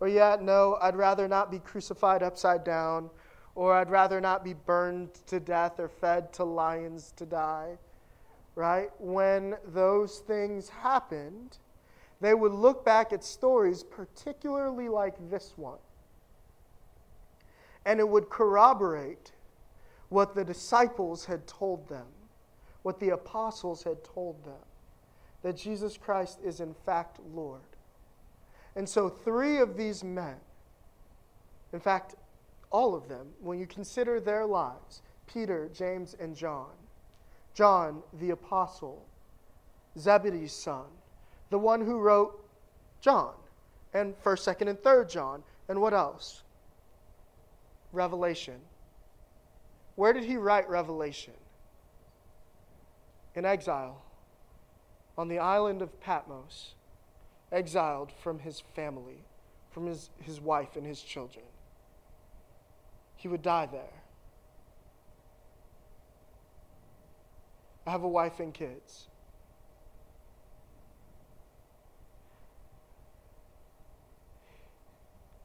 or 0.00 0.08
yeah, 0.08 0.36
no, 0.40 0.78
I'd 0.80 0.96
rather 0.96 1.28
not 1.28 1.50
be 1.50 1.58
crucified 1.58 2.22
upside 2.22 2.64
down, 2.64 3.10
or 3.54 3.74
I'd 3.74 3.90
rather 3.90 4.20
not 4.20 4.44
be 4.44 4.54
burned 4.54 5.14
to 5.26 5.40
death 5.40 5.78
or 5.78 5.88
fed 5.88 6.32
to 6.34 6.44
lions 6.44 7.12
to 7.16 7.26
die 7.26 7.78
right, 8.58 8.90
when 8.98 9.54
those 9.68 10.18
things 10.18 10.68
happened, 10.68 11.58
they 12.20 12.34
would 12.34 12.50
look 12.50 12.84
back 12.84 13.12
at 13.12 13.22
stories, 13.22 13.84
particularly 13.84 14.88
like 14.88 15.14
this 15.30 15.52
one, 15.54 15.78
and 17.86 18.00
it 18.00 18.08
would 18.08 18.28
corroborate 18.28 19.30
what 20.08 20.34
the 20.34 20.44
disciples 20.44 21.24
had 21.24 21.46
told 21.46 21.88
them, 21.88 22.06
what 22.82 22.98
the 22.98 23.10
apostles 23.10 23.84
had 23.84 24.02
told 24.02 24.44
them, 24.44 24.66
that 25.42 25.56
Jesus 25.56 25.96
Christ 25.96 26.40
is 26.44 26.58
in 26.58 26.74
fact 26.84 27.20
Lord. 27.32 27.60
And 28.74 28.88
so, 28.88 29.08
three 29.08 29.58
of 29.58 29.76
these 29.76 30.02
men, 30.02 30.36
in 31.72 31.78
fact, 31.78 32.16
all 32.70 32.96
of 32.96 33.08
them, 33.08 33.28
when 33.40 33.60
you 33.60 33.68
consider 33.68 34.18
their 34.18 34.44
lives, 34.44 35.02
Peter, 35.28 35.70
James, 35.72 36.16
and 36.18 36.34
John, 36.34 36.70
John 37.58 38.04
the 38.20 38.30
Apostle, 38.30 39.04
Zebedee's 39.98 40.52
son, 40.52 40.84
the 41.50 41.58
one 41.58 41.84
who 41.84 41.98
wrote 41.98 42.48
John, 43.00 43.34
and 43.92 44.14
1st, 44.22 44.54
2nd, 44.54 44.68
and 44.68 44.78
3rd 44.78 45.10
John, 45.10 45.42
and 45.68 45.80
what 45.80 45.92
else? 45.92 46.44
Revelation. 47.92 48.60
Where 49.96 50.12
did 50.12 50.22
he 50.22 50.36
write 50.36 50.70
Revelation? 50.70 51.32
In 53.34 53.44
exile, 53.44 54.02
on 55.16 55.26
the 55.26 55.40
island 55.40 55.82
of 55.82 56.00
Patmos, 56.00 56.74
exiled 57.50 58.12
from 58.22 58.38
his 58.38 58.60
family, 58.60 59.24
from 59.72 59.86
his, 59.86 60.10
his 60.20 60.40
wife 60.40 60.76
and 60.76 60.86
his 60.86 61.02
children. 61.02 61.44
He 63.16 63.26
would 63.26 63.42
die 63.42 63.66
there. 63.66 63.98
I 67.88 67.90
have 67.90 68.02
a 68.02 68.08
wife 68.08 68.38
and 68.38 68.52
kids. 68.52 69.06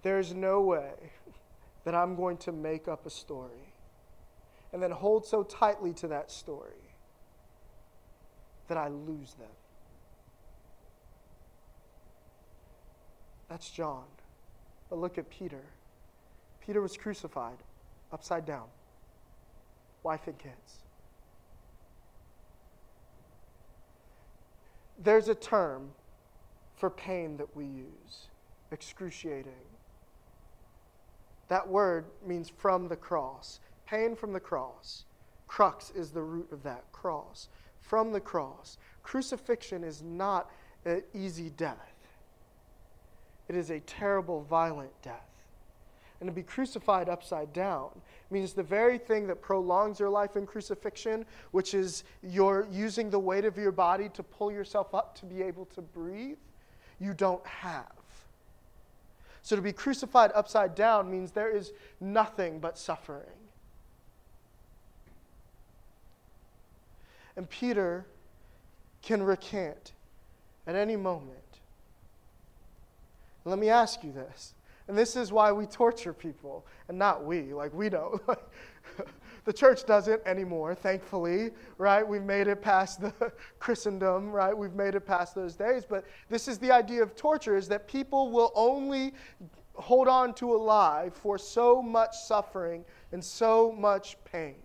There's 0.02 0.34
no 0.34 0.60
way 0.60 0.92
that 1.86 1.96
I'm 1.96 2.18
going 2.18 2.36
to 2.40 2.52
make 2.52 2.90
up 2.90 3.06
a 3.06 3.10
story 3.10 3.72
and 4.74 4.84
then 4.84 4.92
hold 4.92 5.26
so 5.26 5.44
tightly 5.44 5.94
to 5.94 6.10
that 6.10 6.30
story 6.30 6.92
that 8.68 8.78
I 8.78 8.90
lose 8.90 9.36
them. 9.36 9.48
That's 13.48 13.70
John. 13.70 14.04
But 14.90 15.00
look 15.00 15.18
at 15.18 15.30
Peter. 15.30 15.64
Peter 16.60 16.82
was 16.82 16.98
crucified 16.98 17.60
upside 18.12 18.46
down, 18.46 18.68
wife 20.04 20.28
and 20.28 20.38
kids. 20.38 20.83
There's 25.04 25.28
a 25.28 25.36
term 25.36 25.92
for 26.76 26.90
pain 26.90 27.38
that 27.38 27.56
we 27.56 27.66
use 27.66 28.28
excruciating. 28.72 29.52
That 31.50 31.68
word 31.68 32.06
means 32.26 32.50
from 32.50 32.88
the 32.88 32.96
cross. 32.96 33.60
Pain 33.86 34.16
from 34.16 34.34
the 34.34 34.40
cross. 34.40 35.06
Crux 35.48 35.92
is 35.92 36.12
the 36.12 36.22
root 36.22 36.52
of 36.52 36.64
that 36.64 36.84
cross. 36.92 37.50
From 37.82 38.12
the 38.12 38.22
cross. 38.22 38.78
Crucifixion 39.04 39.84
is 39.84 40.02
not 40.02 40.50
an 40.86 41.04
easy 41.14 41.50
death, 41.50 41.94
it 43.48 43.56
is 43.56 43.70
a 43.70 43.80
terrible, 43.82 44.42
violent 44.42 44.92
death. 45.02 45.30
And 46.20 46.28
to 46.28 46.34
be 46.34 46.44
crucified 46.44 47.10
upside 47.10 47.54
down 47.54 47.90
means 48.34 48.52
the 48.52 48.64
very 48.64 48.98
thing 48.98 49.28
that 49.28 49.42
prolongs 49.42 50.00
your 50.00 50.10
life 50.10 50.36
in 50.36 50.46
crucifixion, 50.46 51.26
which 51.52 51.74
is 51.74 52.04
you're 52.22 52.68
using 52.70 53.10
the 53.10 53.20
weight 53.20 53.46
of 53.46 53.58
your 53.58 53.72
body 53.72 54.10
to 54.10 54.24
pull 54.24 54.52
yourself 54.52 54.94
up 54.94 55.16
to 55.20 55.26
be 55.26 55.42
able 55.42 55.66
to 55.68 55.82
breathe, 55.82 56.38
you 57.00 57.14
don't 57.14 57.46
have. 57.46 57.86
So 59.44 59.56
to 59.56 59.62
be 59.62 59.72
crucified 59.72 60.32
upside 60.34 60.74
down 60.74 61.12
means 61.12 61.32
there 61.32 61.50
is 61.50 61.72
nothing 62.02 62.60
but 62.60 62.78
suffering. 62.78 63.30
And 67.36 67.50
Peter 67.50 68.06
can 69.02 69.22
recant 69.24 69.92
at 70.66 70.76
any 70.76 70.96
moment. 70.96 71.40
Let 73.46 73.60
me 73.60 73.70
ask 73.70 74.04
you 74.04 74.12
this. 74.12 74.54
And 74.88 74.98
this 74.98 75.16
is 75.16 75.32
why 75.32 75.52
we 75.52 75.66
torture 75.66 76.14
people, 76.14 76.66
and 76.90 76.98
not 76.98 77.24
we, 77.24 77.54
like 77.54 77.74
we 77.74 77.90
don't. 77.90 78.22
the 79.46 79.54
church 79.54 79.86
doesn't 79.86 80.22
anymore, 80.26 80.76
thankfully, 80.76 81.52
right? 81.78 82.08
We've 82.08 82.24
made 82.24 82.48
it 82.48 82.62
past 82.62 83.02
the 83.02 83.14
Christendom, 83.60 84.32
right? 84.32 84.58
We've 84.58 84.74
made 84.74 84.96
it 84.96 85.06
past 85.06 85.36
those 85.36 85.56
days. 85.56 85.86
But 85.86 86.06
this 86.30 86.48
is 86.48 86.58
the 86.58 86.72
idea 86.72 87.02
of 87.02 87.16
torture 87.16 87.56
is 87.56 87.68
that 87.70 87.88
people 87.88 88.32
will 88.32 88.52
only 88.56 89.14
hold 89.76 90.08
on 90.08 90.34
to 90.36 90.54
a 90.54 90.58
lie 90.58 91.10
for 91.14 91.38
so 91.38 91.82
much 91.82 92.16
suffering 92.16 92.86
and 93.12 93.24
so 93.24 93.72
much 93.72 94.18
pain. 94.24 94.56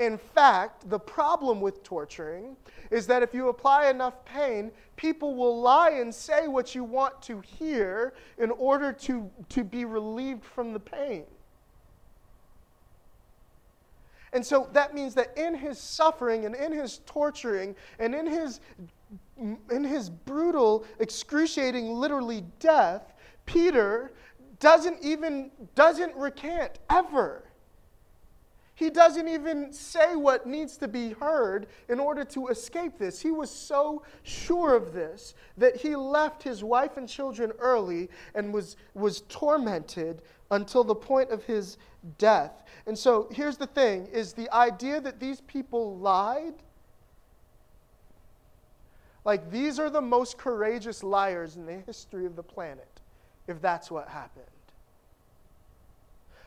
In 0.00 0.16
fact, 0.16 0.88
the 0.88 0.98
problem 0.98 1.60
with 1.60 1.82
torturing 1.82 2.56
is 2.90 3.06
that 3.06 3.22
if 3.22 3.34
you 3.34 3.50
apply 3.50 3.90
enough 3.90 4.24
pain, 4.24 4.72
people 4.96 5.34
will 5.34 5.60
lie 5.60 5.90
and 5.90 6.12
say 6.12 6.48
what 6.48 6.74
you 6.74 6.82
want 6.82 7.20
to 7.22 7.40
hear 7.40 8.14
in 8.38 8.50
order 8.50 8.94
to, 8.94 9.30
to 9.50 9.62
be 9.62 9.84
relieved 9.84 10.42
from 10.42 10.72
the 10.72 10.80
pain. 10.80 11.24
And 14.32 14.44
so 14.44 14.70
that 14.72 14.94
means 14.94 15.14
that 15.16 15.36
in 15.36 15.54
his 15.54 15.78
suffering 15.78 16.46
and 16.46 16.54
in 16.54 16.72
his 16.72 17.00
torturing 17.04 17.76
and 17.98 18.14
in 18.14 18.26
his, 18.26 18.60
in 19.38 19.84
his 19.84 20.08
brutal, 20.08 20.86
excruciating, 20.98 21.92
literally 21.92 22.44
death, 22.58 23.12
Peter 23.44 24.12
doesn't 24.60 24.96
even 25.02 25.50
doesn't 25.74 26.14
recant 26.16 26.78
ever. 26.88 27.49
He 28.80 28.88
doesn't 28.88 29.28
even 29.28 29.74
say 29.74 30.16
what 30.16 30.46
needs 30.46 30.78
to 30.78 30.88
be 30.88 31.10
heard 31.10 31.66
in 31.90 32.00
order 32.00 32.24
to 32.24 32.48
escape 32.48 32.96
this. 32.96 33.20
He 33.20 33.30
was 33.30 33.50
so 33.50 34.04
sure 34.22 34.74
of 34.74 34.94
this 34.94 35.34
that 35.58 35.76
he 35.76 35.94
left 35.94 36.42
his 36.42 36.64
wife 36.64 36.96
and 36.96 37.06
children 37.06 37.52
early 37.58 38.08
and 38.34 38.54
was, 38.54 38.78
was 38.94 39.20
tormented 39.28 40.22
until 40.50 40.82
the 40.82 40.94
point 40.94 41.28
of 41.28 41.44
his 41.44 41.76
death. 42.16 42.64
And 42.86 42.98
so 42.98 43.28
here's 43.30 43.58
the 43.58 43.66
thing 43.66 44.06
is 44.06 44.32
the 44.32 44.50
idea 44.50 44.98
that 44.98 45.20
these 45.20 45.42
people 45.42 45.98
lied 45.98 46.54
like 49.26 49.50
these 49.50 49.78
are 49.78 49.90
the 49.90 50.00
most 50.00 50.38
courageous 50.38 51.02
liars 51.02 51.56
in 51.56 51.66
the 51.66 51.80
history 51.80 52.24
of 52.24 52.34
the 52.34 52.42
planet 52.42 53.02
if 53.46 53.60
that's 53.60 53.90
what 53.90 54.08
happened. 54.08 54.46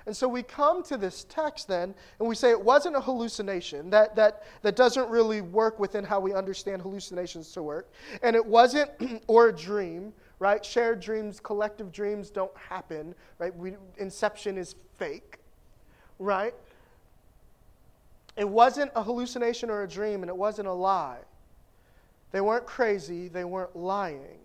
And 0.06 0.16
so 0.16 0.28
we 0.28 0.44
come 0.44 0.84
to 0.84 0.98
this 0.98 1.26
text 1.30 1.68
then, 1.68 1.96
and 2.20 2.28
we 2.28 2.36
say 2.36 2.52
it 2.52 2.62
wasn't 2.62 2.96
a 2.96 3.02
hallucination. 3.02 3.90
That, 3.90 4.16
that, 4.16 4.44
that 4.62 4.76
doesn't 4.76 5.10
really 5.10 5.42
work 5.42 5.80
within 5.80 6.04
how 6.04 6.20
we 6.20 6.34
understand 6.34 6.82
hallucinations 6.82 7.52
to 7.54 7.64
work. 7.64 7.90
And 8.22 8.36
it 8.36 8.46
wasn't, 8.46 8.92
or 9.28 9.48
a 9.48 9.56
dream, 9.56 10.12
right? 10.40 10.64
Shared 10.64 11.00
dreams, 11.00 11.40
collective 11.40 11.92
dreams 11.92 12.30
don't 12.30 12.56
happen, 12.58 13.16
right? 13.40 13.56
We, 13.56 13.76
inception 13.98 14.58
is 14.58 14.76
fake, 14.98 15.40
right? 16.20 16.54
It 18.36 18.48
wasn't 18.48 18.92
a 18.96 19.04
hallucination 19.04 19.70
or 19.70 19.84
a 19.84 19.88
dream, 19.88 20.22
and 20.22 20.30
it 20.30 20.36
wasn't 20.36 20.68
a 20.68 20.74
lie. 20.74 21.20
They 22.32 22.42
weren't 22.42 22.66
crazy, 22.66 23.28
they 23.28 23.46
weren't 23.46 23.76
lying. 23.76 24.40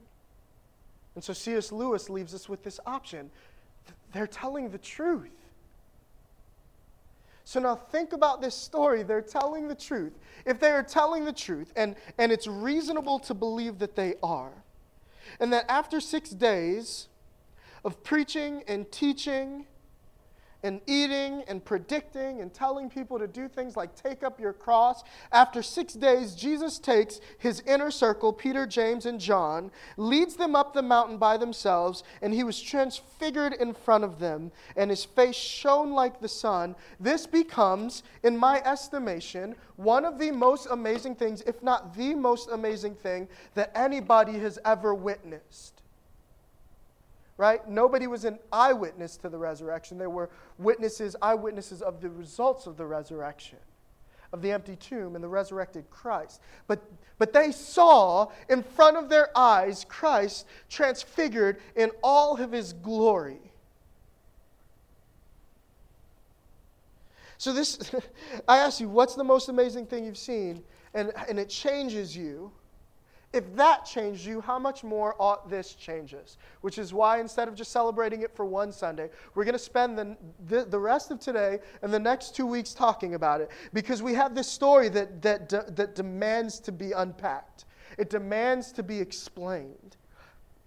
And 1.14 1.24
so 1.24 1.32
C.S. 1.32 1.72
Lewis 1.72 2.08
leaves 2.08 2.32
us 2.32 2.48
with 2.48 2.62
this 2.62 2.78
option. 2.86 3.30
They're 4.12 4.26
telling 4.26 4.70
the 4.70 4.78
truth. 4.78 5.30
So 7.48 7.60
now 7.60 7.76
think 7.76 8.12
about 8.12 8.42
this 8.42 8.54
story. 8.54 9.02
They're 9.02 9.22
telling 9.22 9.68
the 9.68 9.74
truth. 9.74 10.18
If 10.44 10.60
they 10.60 10.68
are 10.68 10.82
telling 10.82 11.24
the 11.24 11.32
truth, 11.32 11.72
and, 11.76 11.96
and 12.18 12.30
it's 12.30 12.46
reasonable 12.46 13.18
to 13.20 13.32
believe 13.32 13.78
that 13.78 13.96
they 13.96 14.16
are, 14.22 14.52
and 15.40 15.50
that 15.54 15.64
after 15.66 15.98
six 15.98 16.28
days 16.28 17.08
of 17.86 18.04
preaching 18.04 18.64
and 18.68 18.92
teaching 18.92 19.64
and 20.62 20.80
eating 20.86 21.44
and 21.46 21.64
predicting 21.64 22.40
and 22.40 22.52
telling 22.52 22.90
people 22.90 23.18
to 23.18 23.26
do 23.26 23.48
things 23.48 23.76
like 23.76 23.94
take 23.94 24.22
up 24.22 24.40
your 24.40 24.52
cross. 24.52 25.04
After 25.30 25.62
six 25.62 25.94
days, 25.94 26.34
Jesus 26.34 26.78
takes 26.78 27.20
his 27.38 27.60
inner 27.60 27.90
circle, 27.90 28.32
Peter, 28.32 28.66
James, 28.66 29.06
and 29.06 29.20
John, 29.20 29.70
leads 29.96 30.36
them 30.36 30.56
up 30.56 30.74
the 30.74 30.82
mountain 30.82 31.18
by 31.18 31.36
themselves, 31.36 32.02
and 32.22 32.34
he 32.34 32.44
was 32.44 32.60
transfigured 32.60 33.52
in 33.54 33.72
front 33.72 34.04
of 34.04 34.18
them, 34.18 34.50
and 34.76 34.90
his 34.90 35.04
face 35.04 35.36
shone 35.36 35.92
like 35.92 36.20
the 36.20 36.28
sun. 36.28 36.74
This 36.98 37.26
becomes, 37.26 38.02
in 38.22 38.36
my 38.36 38.60
estimation, 38.64 39.54
one 39.76 40.04
of 40.04 40.18
the 40.18 40.30
most 40.30 40.66
amazing 40.70 41.14
things, 41.14 41.42
if 41.42 41.62
not 41.62 41.96
the 41.96 42.14
most 42.14 42.48
amazing 42.50 42.94
thing, 42.96 43.28
that 43.54 43.70
anybody 43.76 44.38
has 44.38 44.58
ever 44.64 44.94
witnessed 44.94 45.82
right? 47.38 47.66
Nobody 47.68 48.06
was 48.08 48.24
an 48.24 48.38
eyewitness 48.52 49.16
to 49.18 49.30
the 49.30 49.38
resurrection. 49.38 49.96
They 49.96 50.08
were 50.08 50.28
witnesses, 50.58 51.16
eyewitnesses 51.22 51.80
of 51.80 52.02
the 52.02 52.10
results 52.10 52.66
of 52.66 52.76
the 52.76 52.84
resurrection, 52.84 53.58
of 54.32 54.42
the 54.42 54.50
empty 54.50 54.76
tomb 54.76 55.14
and 55.14 55.24
the 55.24 55.28
resurrected 55.28 55.88
Christ. 55.88 56.42
But, 56.66 56.82
but 57.16 57.32
they 57.32 57.52
saw 57.52 58.26
in 58.50 58.62
front 58.62 58.96
of 58.96 59.08
their 59.08 59.30
eyes 59.38 59.86
Christ 59.88 60.46
transfigured 60.68 61.60
in 61.76 61.92
all 62.02 62.36
of 62.36 62.50
his 62.50 62.72
glory. 62.72 63.38
So, 67.38 67.52
this, 67.52 67.78
I 68.48 68.58
ask 68.58 68.80
you, 68.80 68.88
what's 68.88 69.14
the 69.14 69.22
most 69.22 69.48
amazing 69.48 69.86
thing 69.86 70.04
you've 70.04 70.18
seen? 70.18 70.64
And, 70.92 71.12
and 71.28 71.38
it 71.38 71.48
changes 71.48 72.16
you. 72.16 72.50
If 73.32 73.54
that 73.56 73.84
changed 73.84 74.24
you, 74.24 74.40
how 74.40 74.58
much 74.58 74.82
more 74.82 75.14
ought 75.18 75.50
this 75.50 75.74
change 75.74 76.14
us? 76.14 76.38
Which 76.62 76.78
is 76.78 76.94
why 76.94 77.20
instead 77.20 77.46
of 77.46 77.54
just 77.54 77.70
celebrating 77.70 78.22
it 78.22 78.34
for 78.34 78.46
one 78.46 78.72
Sunday, 78.72 79.10
we're 79.34 79.44
going 79.44 79.52
to 79.52 79.58
spend 79.58 79.98
the, 79.98 80.16
the, 80.46 80.64
the, 80.64 80.78
rest 80.78 81.10
of 81.10 81.20
today 81.20 81.58
and 81.82 81.92
the 81.92 81.98
next 81.98 82.34
two 82.34 82.46
weeks 82.46 82.72
talking 82.72 83.14
about 83.14 83.42
it 83.42 83.50
because 83.74 84.02
we 84.02 84.14
have 84.14 84.34
this 84.34 84.48
story 84.48 84.88
that, 84.88 85.20
that, 85.20 85.50
de, 85.50 85.62
that 85.72 85.94
demands 85.94 86.58
to 86.60 86.72
be 86.72 86.92
unpacked, 86.92 87.66
it 87.98 88.08
demands 88.08 88.72
to 88.72 88.82
be 88.82 88.98
explained. 88.98 89.96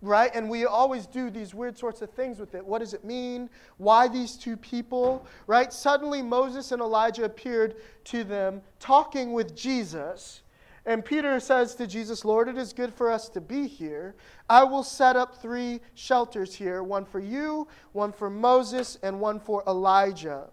Right? 0.04 0.32
And 0.34 0.50
we 0.50 0.66
always 0.66 1.06
do 1.06 1.30
these 1.30 1.54
weird 1.54 1.78
sorts 1.78 2.02
of 2.02 2.10
things 2.10 2.40
with 2.40 2.56
it. 2.56 2.66
What 2.66 2.80
does 2.80 2.96
it 2.96 3.06
mean? 3.06 3.52
Why 3.78 4.08
these 4.08 4.36
two 4.36 4.58
people? 4.58 5.28
Right? 5.46 5.72
Suddenly, 5.72 6.24
Moses 6.24 6.72
and 6.72 6.82
Elijah 6.82 7.24
appeared 7.24 7.76
to 8.06 8.24
them 8.24 8.64
talking 8.80 9.32
with 9.32 9.56
Jesus 9.56 10.41
and 10.86 11.06
Peter 11.06 11.40
says 11.40 11.76
to 11.76 11.86
Jesus, 11.86 12.26
Lord, 12.26 12.48
it 12.48 12.58
is 12.58 12.74
good 12.74 12.94
for 12.94 13.12
us 13.12 13.30
to 13.30 13.42
be 13.42 13.68
here. 13.68 14.16
I 14.50 14.64
will 14.64 14.84
set 14.84 15.16
up 15.16 15.40
three 15.40 15.80
shelters 15.94 16.56
here 16.56 16.82
one 16.82 17.06
for 17.06 17.20
you, 17.20 17.68
one 17.92 18.12
for 18.12 18.30
Moses, 18.30 18.98
and 19.04 19.20
one 19.20 19.40
for 19.40 19.64
Elijah. 19.68 20.48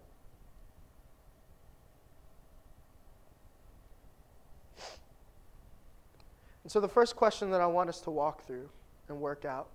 And 6.63 6.71
so, 6.71 6.81
the 6.81 6.89
first 6.89 7.17
question 7.17 7.51
that 7.53 7.63
I 7.63 7.67
want 7.67 7.89
us 7.89 8.03
to 8.03 8.11
walk 8.11 8.47
through 8.47 8.69
and 9.09 9.19
work 9.19 9.47
out 9.47 9.69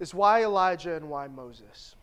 is 0.00 0.12
why 0.12 0.42
Elijah 0.42 0.96
and 0.96 1.08
why 1.08 1.28
Moses? 1.28 1.94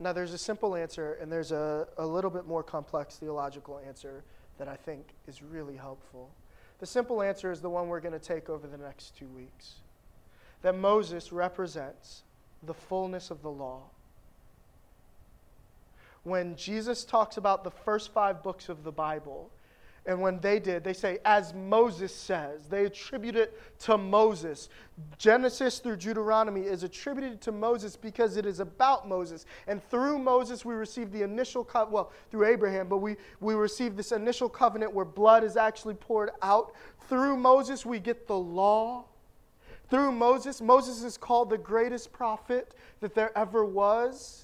Now, 0.00 0.14
there's 0.14 0.32
a 0.32 0.38
simple 0.38 0.74
answer, 0.74 1.18
and 1.20 1.30
there's 1.30 1.52
a, 1.52 1.86
a 1.98 2.06
little 2.06 2.30
bit 2.30 2.46
more 2.46 2.62
complex 2.62 3.16
theological 3.16 3.78
answer 3.86 4.24
that 4.58 4.68
I 4.68 4.76
think 4.76 5.06
is 5.26 5.42
really 5.42 5.76
helpful. 5.76 6.30
The 6.78 6.86
simple 6.86 7.22
answer 7.22 7.50
is 7.50 7.60
the 7.60 7.70
one 7.70 7.88
we're 7.88 8.00
going 8.00 8.18
to 8.18 8.18
take 8.18 8.48
over 8.48 8.66
the 8.66 8.78
next 8.78 9.16
two 9.16 9.28
weeks 9.28 9.76
that 10.62 10.74
Moses 10.74 11.30
represents 11.30 12.22
the 12.62 12.72
fullness 12.72 13.30
of 13.30 13.42
the 13.42 13.50
law. 13.50 13.82
When 16.22 16.56
Jesus 16.56 17.04
talks 17.04 17.36
about 17.36 17.64
the 17.64 17.70
first 17.70 18.10
five 18.12 18.42
books 18.42 18.70
of 18.70 18.82
the 18.82 18.90
Bible, 18.90 19.50
and 20.06 20.20
when 20.20 20.38
they 20.40 20.58
did, 20.58 20.84
they 20.84 20.92
say, 20.92 21.18
as 21.24 21.54
Moses 21.54 22.14
says. 22.14 22.66
They 22.66 22.84
attribute 22.84 23.36
it 23.36 23.58
to 23.80 23.96
Moses. 23.96 24.68
Genesis 25.16 25.78
through 25.78 25.96
Deuteronomy 25.96 26.62
is 26.62 26.82
attributed 26.82 27.40
to 27.42 27.52
Moses 27.52 27.96
because 27.96 28.36
it 28.36 28.44
is 28.44 28.60
about 28.60 29.08
Moses. 29.08 29.46
And 29.66 29.82
through 29.88 30.18
Moses, 30.18 30.62
we 30.62 30.74
receive 30.74 31.10
the 31.10 31.22
initial 31.22 31.64
covenant, 31.64 31.92
well, 31.92 32.12
through 32.30 32.46
Abraham, 32.46 32.86
but 32.86 32.98
we, 32.98 33.16
we 33.40 33.54
receive 33.54 33.96
this 33.96 34.12
initial 34.12 34.48
covenant 34.48 34.92
where 34.92 35.06
blood 35.06 35.42
is 35.42 35.56
actually 35.56 35.94
poured 35.94 36.30
out. 36.42 36.74
Through 37.08 37.38
Moses, 37.38 37.86
we 37.86 37.98
get 37.98 38.26
the 38.26 38.38
law. 38.38 39.06
Through 39.88 40.12
Moses, 40.12 40.60
Moses 40.60 41.02
is 41.02 41.16
called 41.16 41.48
the 41.48 41.58
greatest 41.58 42.12
prophet 42.12 42.74
that 43.00 43.14
there 43.14 43.36
ever 43.38 43.64
was. 43.64 44.43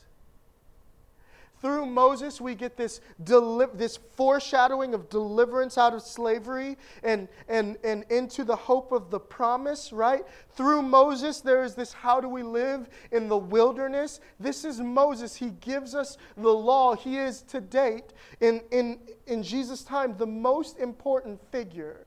Through 1.60 1.86
Moses, 1.86 2.40
we 2.40 2.54
get 2.54 2.78
this, 2.78 3.02
deli- 3.22 3.66
this 3.74 3.98
foreshadowing 4.16 4.94
of 4.94 5.10
deliverance 5.10 5.76
out 5.76 5.92
of 5.92 6.00
slavery 6.00 6.78
and, 7.02 7.28
and, 7.48 7.76
and 7.84 8.04
into 8.08 8.44
the 8.44 8.56
hope 8.56 8.92
of 8.92 9.10
the 9.10 9.20
promise, 9.20 9.92
right? 9.92 10.22
Through 10.54 10.82
Moses, 10.82 11.40
there 11.40 11.62
is 11.62 11.74
this 11.74 11.92
how 11.92 12.18
do 12.18 12.30
we 12.30 12.42
live 12.42 12.88
in 13.12 13.28
the 13.28 13.36
wilderness? 13.36 14.20
This 14.38 14.64
is 14.64 14.80
Moses. 14.80 15.36
He 15.36 15.50
gives 15.50 15.94
us 15.94 16.16
the 16.36 16.48
law. 16.48 16.96
He 16.96 17.18
is 17.18 17.42
to 17.42 17.60
date, 17.60 18.14
in, 18.40 18.62
in, 18.70 18.98
in 19.26 19.42
Jesus' 19.42 19.82
time, 19.82 20.16
the 20.16 20.26
most 20.26 20.78
important 20.78 21.38
figure 21.52 22.06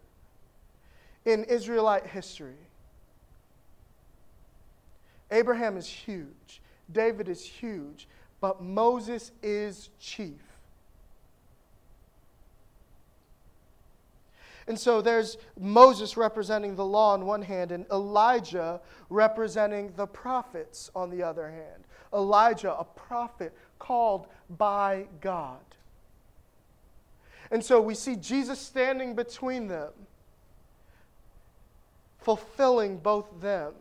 in 1.26 1.44
Israelite 1.44 2.08
history. 2.08 2.58
Abraham 5.30 5.78
is 5.78 5.88
huge, 5.88 6.62
David 6.92 7.30
is 7.30 7.44
huge 7.44 8.08
but 8.43 8.62
Moses 8.62 9.32
is 9.41 9.89
chief. 10.01 10.41
And 14.67 14.77
so 14.77 15.01
there's 15.01 15.38
Moses 15.58 16.17
representing 16.17 16.75
the 16.75 16.84
law 16.84 17.13
on 17.13 17.25
one 17.25 17.41
hand, 17.41 17.71
and 17.71 17.86
Elijah 17.89 18.82
representing 19.10 19.93
the 19.95 20.08
prophets 20.08 20.91
on 20.93 21.10
the 21.10 21.23
other 21.23 21.49
hand. 21.49 21.86
Elijah, 22.13 22.77
a 22.77 22.84
prophet 22.84 23.53
called 23.79 24.27
by 24.49 25.06
God. 25.21 25.62
And 27.49 27.63
so 27.63 27.79
we 27.79 27.95
see 27.95 28.17
Jesus 28.17 28.60
standing 28.60 29.15
between 29.15 29.69
them, 29.69 29.93
fulfilling 32.17 32.97
both 32.97 33.39
them. 33.39 33.71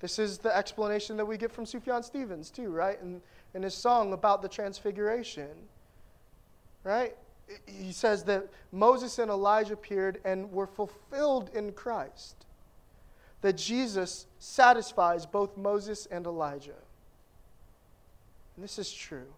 This 0.00 0.18
is 0.18 0.38
the 0.38 0.54
explanation 0.54 1.16
that 1.16 1.24
we 1.24 1.38
get 1.38 1.50
from 1.50 1.64
Sufjan 1.64 2.04
Stevens, 2.04 2.50
too, 2.50 2.70
right? 2.70 3.00
In, 3.00 3.22
in 3.54 3.62
his 3.62 3.74
song 3.74 4.12
about 4.12 4.42
the 4.42 4.48
transfiguration, 4.48 5.48
right? 6.84 7.16
He 7.66 7.92
says 7.92 8.24
that 8.24 8.48
Moses 8.72 9.18
and 9.18 9.30
Elijah 9.30 9.74
appeared 9.74 10.20
and 10.24 10.50
were 10.52 10.66
fulfilled 10.66 11.50
in 11.54 11.72
Christ. 11.72 12.44
That 13.40 13.56
Jesus 13.56 14.26
satisfies 14.38 15.24
both 15.24 15.56
Moses 15.56 16.06
and 16.06 16.26
Elijah. 16.26 16.82
And 18.56 18.64
this 18.64 18.78
is 18.78 18.92
true. 18.92 19.32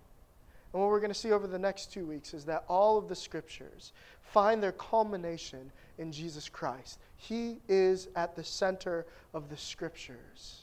And 0.72 0.82
what 0.82 0.90
we're 0.90 1.00
going 1.00 1.12
to 1.12 1.18
see 1.18 1.32
over 1.32 1.46
the 1.46 1.58
next 1.58 1.92
two 1.92 2.06
weeks 2.06 2.34
is 2.34 2.44
that 2.46 2.64
all 2.68 2.98
of 2.98 3.08
the 3.08 3.16
scriptures 3.16 3.92
find 4.22 4.62
their 4.62 4.72
culmination 4.72 5.72
in 5.98 6.12
Jesus 6.12 6.48
Christ. 6.48 6.98
He 7.18 7.58
is 7.68 8.08
at 8.16 8.36
the 8.36 8.44
center 8.44 9.04
of 9.34 9.50
the 9.50 9.56
scriptures. 9.56 10.62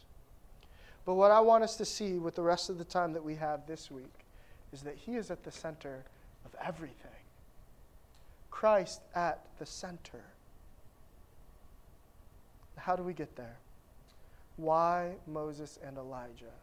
But 1.06 1.14
what 1.14 1.30
I 1.30 1.40
want 1.42 1.64
us 1.64 1.76
to 1.78 1.86
see 1.86 2.14
with 2.14 2.36
the 2.36 2.42
rest 2.42 2.70
of 2.70 2.80
the 2.80 2.84
time 2.84 3.14
that 3.14 3.24
we 3.24 3.36
have 3.36 3.68
this 3.68 3.92
week 3.92 4.26
is 4.74 4.82
that 4.82 4.96
He 4.96 5.16
is 5.16 5.30
at 5.30 5.44
the 5.44 5.52
center 5.52 6.04
of 6.46 6.56
everything. 6.66 7.12
Christ 8.50 9.02
at 9.14 9.46
the 9.60 9.66
center. 9.66 10.24
How 12.78 12.96
do 12.96 13.04
we 13.04 13.14
get 13.14 13.36
there? 13.36 13.58
Why 14.56 15.16
Moses 15.28 15.78
and 15.86 15.98
Elijah? 15.98 16.56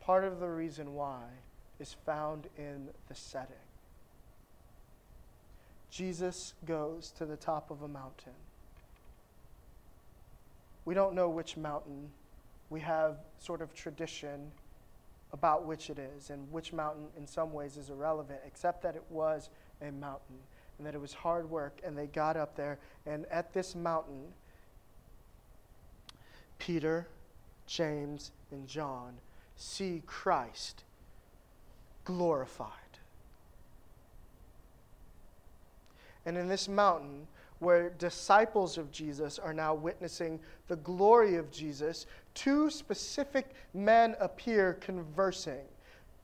Part 0.00 0.24
of 0.24 0.40
the 0.40 0.48
reason 0.48 0.94
why 0.94 1.22
is 1.78 1.94
found 2.04 2.48
in 2.58 2.88
the 3.08 3.14
setting. 3.14 3.54
Jesus 5.94 6.54
goes 6.66 7.12
to 7.18 7.24
the 7.24 7.36
top 7.36 7.70
of 7.70 7.82
a 7.82 7.88
mountain. 7.88 8.32
We 10.84 10.92
don't 10.92 11.14
know 11.14 11.28
which 11.28 11.56
mountain. 11.56 12.10
We 12.68 12.80
have 12.80 13.18
sort 13.38 13.62
of 13.62 13.72
tradition 13.72 14.50
about 15.32 15.66
which 15.66 15.90
it 15.90 16.00
is, 16.00 16.30
and 16.30 16.50
which 16.50 16.72
mountain 16.72 17.06
in 17.16 17.28
some 17.28 17.52
ways 17.52 17.76
is 17.76 17.90
irrelevant, 17.90 18.40
except 18.44 18.82
that 18.82 18.96
it 18.96 19.04
was 19.08 19.50
a 19.80 19.92
mountain 19.92 20.38
and 20.78 20.86
that 20.86 20.96
it 20.96 21.00
was 21.00 21.12
hard 21.12 21.48
work, 21.48 21.80
and 21.84 21.96
they 21.96 22.08
got 22.08 22.36
up 22.36 22.56
there. 22.56 22.80
And 23.06 23.24
at 23.26 23.52
this 23.52 23.76
mountain, 23.76 24.32
Peter, 26.58 27.06
James, 27.68 28.32
and 28.50 28.66
John 28.66 29.14
see 29.54 30.02
Christ 30.06 30.82
glorified. 32.04 32.83
And 36.26 36.36
in 36.36 36.48
this 36.48 36.68
mountain, 36.68 37.26
where 37.58 37.90
disciples 37.90 38.78
of 38.78 38.90
Jesus 38.90 39.38
are 39.38 39.54
now 39.54 39.74
witnessing 39.74 40.40
the 40.68 40.76
glory 40.76 41.36
of 41.36 41.50
Jesus, 41.50 42.06
two 42.34 42.70
specific 42.70 43.50
men 43.72 44.16
appear 44.20 44.74
conversing 44.74 45.64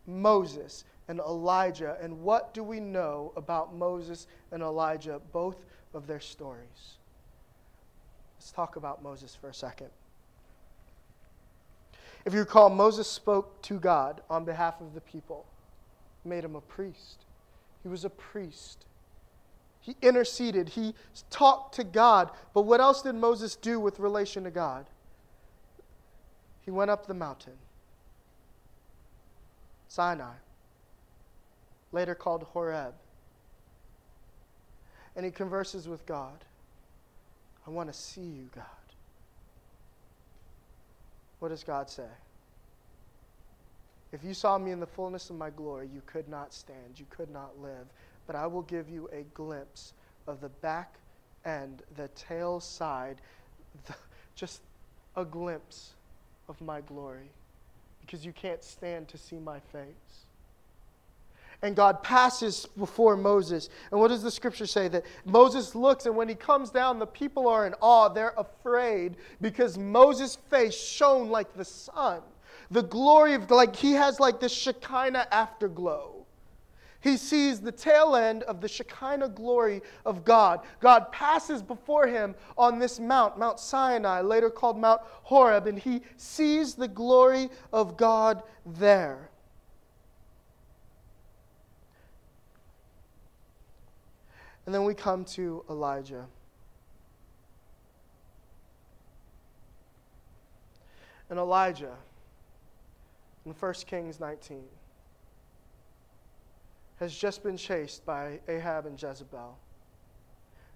Moses 0.06 0.84
and 1.08 1.18
Elijah. 1.20 1.96
And 2.00 2.22
what 2.22 2.52
do 2.54 2.62
we 2.62 2.80
know 2.80 3.32
about 3.36 3.74
Moses 3.74 4.26
and 4.52 4.62
Elijah, 4.62 5.20
both 5.32 5.64
of 5.94 6.06
their 6.06 6.20
stories? 6.20 6.98
Let's 8.38 8.52
talk 8.52 8.76
about 8.76 9.02
Moses 9.02 9.34
for 9.34 9.48
a 9.48 9.54
second. 9.54 9.88
If 12.24 12.34
you 12.34 12.40
recall, 12.40 12.68
Moses 12.68 13.08
spoke 13.08 13.60
to 13.62 13.78
God 13.78 14.20
on 14.28 14.44
behalf 14.44 14.80
of 14.80 14.94
the 14.94 15.00
people, 15.00 15.46
made 16.24 16.44
him 16.44 16.54
a 16.54 16.60
priest. 16.60 17.24
He 17.82 17.88
was 17.88 18.04
a 18.04 18.10
priest. 18.10 18.84
He 19.90 20.06
interceded. 20.06 20.68
He 20.68 20.94
talked 21.30 21.74
to 21.74 21.84
God. 21.84 22.30
But 22.54 22.62
what 22.62 22.80
else 22.80 23.02
did 23.02 23.14
Moses 23.16 23.56
do 23.56 23.80
with 23.80 23.98
relation 23.98 24.44
to 24.44 24.50
God? 24.50 24.86
He 26.64 26.70
went 26.70 26.92
up 26.92 27.06
the 27.06 27.14
mountain, 27.14 27.54
Sinai, 29.88 30.34
later 31.90 32.14
called 32.14 32.44
Horeb. 32.52 32.94
And 35.16 35.24
he 35.24 35.32
converses 35.32 35.88
with 35.88 36.06
God. 36.06 36.44
I 37.66 37.70
want 37.70 37.92
to 37.92 37.98
see 37.98 38.20
you, 38.20 38.48
God. 38.54 38.64
What 41.40 41.48
does 41.48 41.64
God 41.64 41.90
say? 41.90 42.04
If 44.12 44.22
you 44.22 44.34
saw 44.34 44.56
me 44.56 44.70
in 44.70 44.78
the 44.78 44.86
fullness 44.86 45.30
of 45.30 45.36
my 45.36 45.50
glory, 45.50 45.88
you 45.92 46.02
could 46.06 46.28
not 46.28 46.54
stand, 46.54 46.98
you 46.98 47.06
could 47.10 47.30
not 47.30 47.60
live 47.60 47.88
but 48.30 48.38
I 48.38 48.46
will 48.46 48.62
give 48.62 48.88
you 48.88 49.10
a 49.12 49.24
glimpse 49.34 49.92
of 50.28 50.40
the 50.40 50.50
back 50.50 50.94
end, 51.44 51.82
the 51.96 52.06
tail 52.14 52.60
side, 52.60 53.16
the, 53.86 53.94
just 54.36 54.60
a 55.16 55.24
glimpse 55.24 55.94
of 56.48 56.60
my 56.60 56.80
glory 56.80 57.28
because 58.00 58.24
you 58.24 58.32
can't 58.32 58.62
stand 58.62 59.08
to 59.08 59.18
see 59.18 59.40
my 59.40 59.58
face. 59.72 60.26
And 61.62 61.74
God 61.74 62.04
passes 62.04 62.66
before 62.78 63.16
Moses. 63.16 63.68
And 63.90 63.98
what 63.98 64.08
does 64.08 64.22
the 64.22 64.30
scripture 64.30 64.64
say? 64.64 64.86
That 64.86 65.06
Moses 65.24 65.74
looks, 65.74 66.06
and 66.06 66.14
when 66.14 66.28
he 66.28 66.36
comes 66.36 66.70
down, 66.70 67.00
the 67.00 67.08
people 67.08 67.48
are 67.48 67.66
in 67.66 67.74
awe. 67.80 68.10
They're 68.10 68.34
afraid 68.36 69.16
because 69.40 69.76
Moses' 69.76 70.36
face 70.36 70.80
shone 70.80 71.30
like 71.30 71.52
the 71.56 71.64
sun. 71.64 72.20
The 72.70 72.84
glory 72.84 73.34
of, 73.34 73.50
like, 73.50 73.74
he 73.74 73.94
has 73.94 74.20
like 74.20 74.38
this 74.38 74.52
Shekinah 74.52 75.26
afterglow 75.32 76.19
he 77.00 77.16
sees 77.16 77.60
the 77.60 77.72
tail 77.72 78.14
end 78.14 78.42
of 78.44 78.60
the 78.60 78.68
Shekinah 78.68 79.30
glory 79.30 79.82
of 80.04 80.24
God. 80.24 80.60
God 80.80 81.10
passes 81.12 81.62
before 81.62 82.06
him 82.06 82.34
on 82.58 82.78
this 82.78 83.00
mount, 83.00 83.38
Mount 83.38 83.58
Sinai, 83.58 84.20
later 84.20 84.50
called 84.50 84.78
Mount 84.78 85.00
Horeb, 85.22 85.66
and 85.66 85.78
he 85.78 86.02
sees 86.16 86.74
the 86.74 86.88
glory 86.88 87.48
of 87.72 87.96
God 87.96 88.42
there. 88.66 89.30
And 94.66 94.74
then 94.74 94.84
we 94.84 94.94
come 94.94 95.24
to 95.24 95.64
Elijah. 95.70 96.26
And 101.30 101.38
Elijah 101.38 101.96
in 103.46 103.52
1 103.52 103.74
Kings 103.86 104.20
19 104.20 104.64
has 107.00 107.16
just 107.16 107.42
been 107.42 107.56
chased 107.56 108.04
by 108.04 108.38
Ahab 108.46 108.84
and 108.86 109.00
Jezebel. 109.00 109.58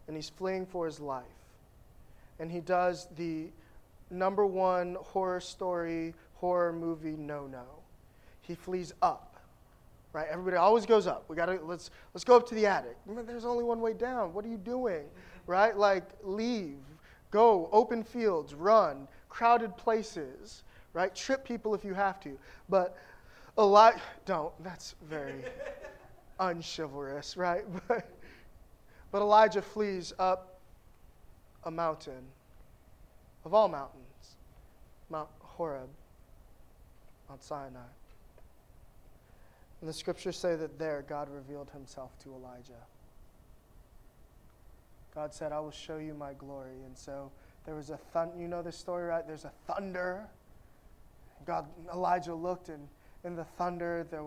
And 0.08 0.16
he's 0.16 0.30
fleeing 0.30 0.66
for 0.66 0.86
his 0.86 0.98
life. 0.98 1.24
And 2.40 2.50
he 2.50 2.60
does 2.60 3.08
the 3.16 3.50
number 4.10 4.46
one 4.46 4.96
horror 5.00 5.40
story, 5.40 6.14
horror 6.34 6.72
movie 6.72 7.16
no 7.16 7.46
no. 7.46 7.64
He 8.40 8.54
flees 8.54 8.92
up. 9.02 9.36
Right? 10.12 10.26
Everybody 10.30 10.56
always 10.56 10.86
goes 10.86 11.06
up. 11.06 11.24
We 11.28 11.36
gotta 11.36 11.58
let's 11.62 11.90
let's 12.14 12.24
go 12.24 12.36
up 12.36 12.48
to 12.48 12.54
the 12.54 12.66
attic. 12.66 12.96
There's 13.06 13.44
only 13.44 13.64
one 13.64 13.80
way 13.80 13.92
down. 13.92 14.32
What 14.32 14.44
are 14.44 14.48
you 14.48 14.56
doing? 14.56 15.04
Right? 15.46 15.76
Like 15.76 16.04
leave, 16.22 16.78
go, 17.30 17.68
open 17.72 18.02
fields, 18.02 18.54
run, 18.54 19.08
crowded 19.28 19.76
places, 19.76 20.62
right? 20.92 21.14
Trip 21.14 21.44
people 21.44 21.74
if 21.74 21.84
you 21.84 21.94
have 21.94 22.20
to. 22.20 22.38
But 22.68 22.96
a 23.58 23.64
lot 23.64 24.00
don't. 24.24 24.52
That's 24.62 24.94
very 25.08 25.44
unchivalrous, 26.38 27.36
right? 27.36 27.64
But 27.88 28.08
but 29.14 29.22
Elijah 29.22 29.62
flees 29.62 30.12
up 30.18 30.58
a 31.62 31.70
mountain 31.70 32.24
of 33.44 33.54
all 33.54 33.68
mountains, 33.68 34.34
Mount 35.08 35.28
Horeb, 35.38 35.88
Mount 37.28 37.40
Sinai. 37.40 37.78
And 39.80 39.88
the 39.88 39.92
scriptures 39.92 40.36
say 40.36 40.56
that 40.56 40.80
there 40.80 41.04
God 41.08 41.28
revealed 41.30 41.70
himself 41.70 42.18
to 42.24 42.30
Elijah. 42.30 42.72
God 45.14 45.32
said, 45.32 45.52
I 45.52 45.60
will 45.60 45.70
show 45.70 45.98
you 45.98 46.12
my 46.12 46.32
glory. 46.32 46.82
And 46.84 46.98
so 46.98 47.30
there 47.66 47.76
was 47.76 47.90
a 47.90 47.96
thunder. 47.96 48.36
You 48.36 48.48
know 48.48 48.62
this 48.62 48.76
story, 48.76 49.04
right? 49.04 49.24
There's 49.24 49.44
a 49.44 49.52
thunder. 49.68 50.26
God, 51.46 51.66
Elijah 51.92 52.34
looked, 52.34 52.68
and 52.68 52.88
in 53.22 53.36
the 53.36 53.44
thunder, 53.44 54.04
there, 54.10 54.24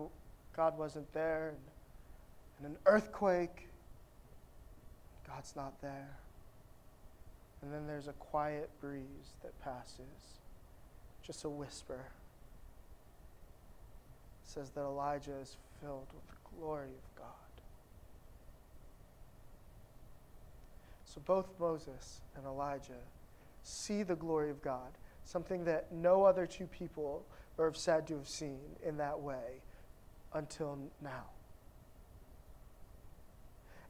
God 0.56 0.78
wasn't 0.78 1.12
there. 1.12 1.48
And, 1.50 1.58
and 2.58 2.66
an 2.66 2.76
earthquake, 2.86 3.68
God's 5.26 5.54
not 5.54 5.80
there. 5.80 6.18
And 7.62 7.72
then 7.72 7.86
there's 7.86 8.08
a 8.08 8.12
quiet 8.12 8.70
breeze 8.80 9.34
that 9.42 9.58
passes, 9.60 10.40
just 11.22 11.44
a 11.44 11.48
whisper. 11.48 12.04
It 14.44 14.50
says 14.50 14.70
that 14.70 14.80
Elijah 14.80 15.36
is 15.40 15.56
filled 15.80 16.06
with 16.14 16.26
the 16.28 16.56
glory 16.56 16.90
of 16.90 17.16
God. 17.16 17.26
So 21.04 21.20
both 21.24 21.48
Moses 21.58 22.20
and 22.36 22.44
Elijah 22.46 22.92
see 23.62 24.02
the 24.02 24.14
glory 24.14 24.50
of 24.50 24.62
God, 24.62 24.92
something 25.24 25.64
that 25.64 25.92
no 25.92 26.24
other 26.24 26.46
two 26.46 26.66
people 26.66 27.24
are 27.58 27.74
said 27.74 28.06
to 28.06 28.14
have 28.16 28.28
seen 28.28 28.60
in 28.86 28.96
that 28.98 29.20
way 29.20 29.62
until 30.32 30.78
now. 31.02 31.24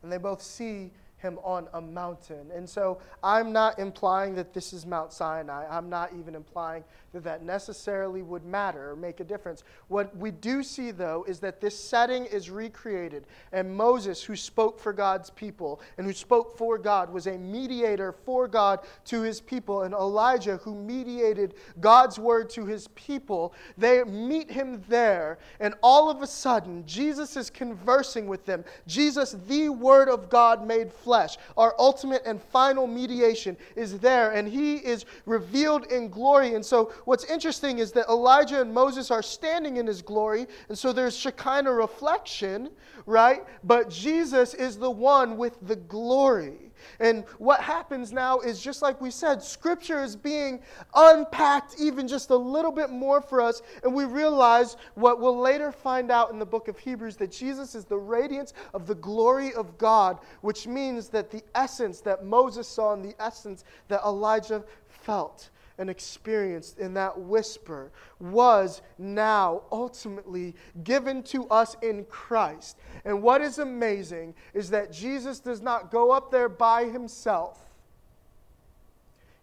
And 0.09 0.12
they 0.14 0.16
both 0.16 0.40
see 0.40 0.90
him 1.18 1.38
on 1.42 1.68
a 1.74 1.81
mountain. 1.81 2.50
And 2.54 2.68
so 2.68 2.98
I'm 3.22 3.52
not 3.52 3.78
implying 3.78 4.35
that 4.37 4.54
this 4.54 4.72
is 4.72 4.87
Mount 4.87 5.12
Sinai. 5.12 5.66
I'm 5.68 5.88
not 5.88 6.12
even 6.18 6.35
implying 6.35 6.85
that 7.12 7.24
that 7.24 7.42
necessarily 7.42 8.22
would 8.22 8.44
matter 8.44 8.90
or 8.90 8.96
make 8.96 9.20
a 9.20 9.24
difference. 9.24 9.64
What 9.88 10.14
we 10.16 10.31
do 10.31 10.62
see, 10.62 10.90
though, 10.90 11.24
is 11.26 11.40
that 11.40 11.61
this 11.61 11.78
setting 11.78 12.26
is 12.26 12.50
recreated. 12.50 13.24
And 13.52 13.74
Moses, 13.74 14.22
who 14.22 14.37
spoke 14.37 14.78
for 14.78 14.92
God's 14.92 15.31
people 15.31 15.81
and 15.96 16.07
who 16.07 16.12
spoke 16.12 16.57
for 16.57 16.78
God, 16.78 17.11
was 17.12 17.26
a 17.26 17.38
mediator 17.38 18.12
for 18.12 18.46
God 18.46 18.81
to 19.07 19.22
his 19.22 19.40
people. 19.40 19.83
And 19.83 19.94
Elijah, 19.94 20.59
who 20.59 20.74
mediated 20.74 21.54
God's 21.81 22.18
word 22.18 22.50
to 22.50 22.66
his 22.66 22.88
people, 22.88 23.54
they 23.76 24.04
meet 24.04 24.50
him 24.50 24.83
there. 24.88 25.38
And 25.61 25.74
all 25.83 26.11
of 26.11 26.22
a 26.22 26.26
sudden, 26.26 26.85
Jesus 26.87 27.37
is 27.37 27.50
conversing 27.50 28.26
with 28.26 28.44
them. 28.44 28.64
Jesus, 28.87 29.37
the 29.46 29.70
word 29.70 30.09
of 30.09 30.28
God 30.28 30.66
made 30.66 30.92
flesh, 30.92 31.08
our 31.57 31.75
ultimate 31.79 32.23
and 32.27 32.40
final 32.42 32.87
mediation, 32.87 33.57
is 33.77 33.99
there. 33.99 34.33
And 34.33 34.47
he 34.47 34.77
is 34.77 35.05
revealed 35.27 35.87
in 35.87 36.09
glory. 36.09 36.55
And 36.55 36.64
so 36.64 36.92
what's 37.05 37.25
interesting 37.25 37.79
is 37.79 37.92
that 37.92 38.09
Elijah 38.09 38.61
and 38.61 38.73
Moses 38.73 39.11
are 39.11 39.23
standing 39.23 39.77
in 39.77 39.87
his 39.87 40.03
glory, 40.03 40.47
and 40.68 40.79
so 40.79 40.92
there's 40.92 41.16
Shekinah 41.16 41.73
reflection, 41.73 42.71
right? 43.07 43.44
But 43.64 43.90
Jesus 43.90 44.55
is 44.55 44.79
the 44.79 44.90
one 44.90 45.37
with 45.37 45.57
the 45.66 45.77
glory. 45.77 46.67
And 47.00 47.24
what 47.38 47.60
happens 47.60 48.12
now 48.12 48.40
is 48.40 48.60
just 48.60 48.82
like 48.82 49.00
we 49.00 49.10
said, 49.10 49.42
Scripture 49.42 50.02
is 50.02 50.16
being 50.16 50.60
unpacked 50.94 51.76
even 51.80 52.08
just 52.08 52.30
a 52.30 52.36
little 52.36 52.72
bit 52.72 52.90
more 52.90 53.20
for 53.20 53.40
us. 53.40 53.62
And 53.82 53.94
we 53.94 54.04
realize 54.04 54.76
what 54.94 55.20
we'll 55.20 55.38
later 55.38 55.72
find 55.72 56.10
out 56.10 56.30
in 56.30 56.38
the 56.38 56.46
book 56.46 56.68
of 56.68 56.78
Hebrews 56.78 57.16
that 57.16 57.30
Jesus 57.30 57.74
is 57.74 57.84
the 57.84 57.98
radiance 57.98 58.52
of 58.74 58.86
the 58.86 58.94
glory 58.94 59.54
of 59.54 59.78
God, 59.78 60.18
which 60.40 60.66
means 60.66 61.08
that 61.08 61.30
the 61.30 61.42
essence 61.54 62.00
that 62.00 62.24
Moses 62.24 62.68
saw 62.68 62.92
and 62.92 63.04
the 63.04 63.14
essence 63.20 63.64
that 63.88 64.00
Elijah 64.04 64.64
felt 64.88 65.50
and 65.78 65.88
experienced 65.88 66.78
in 66.78 66.92
that 66.94 67.18
whisper 67.18 67.92
was 68.18 68.82
now 68.98 69.62
ultimately 69.70 70.54
given 70.82 71.22
to 71.22 71.46
us 71.48 71.76
in 71.82 72.04
Christ. 72.06 72.76
And 73.04 73.22
what 73.22 73.40
is 73.40 73.58
amazing 73.58 74.34
is 74.54 74.70
that 74.70 74.92
Jesus 74.92 75.38
does 75.38 75.62
not 75.62 75.90
go 75.90 76.10
up 76.10 76.30
there 76.30 76.48
by 76.48 76.84
himself, 76.86 77.64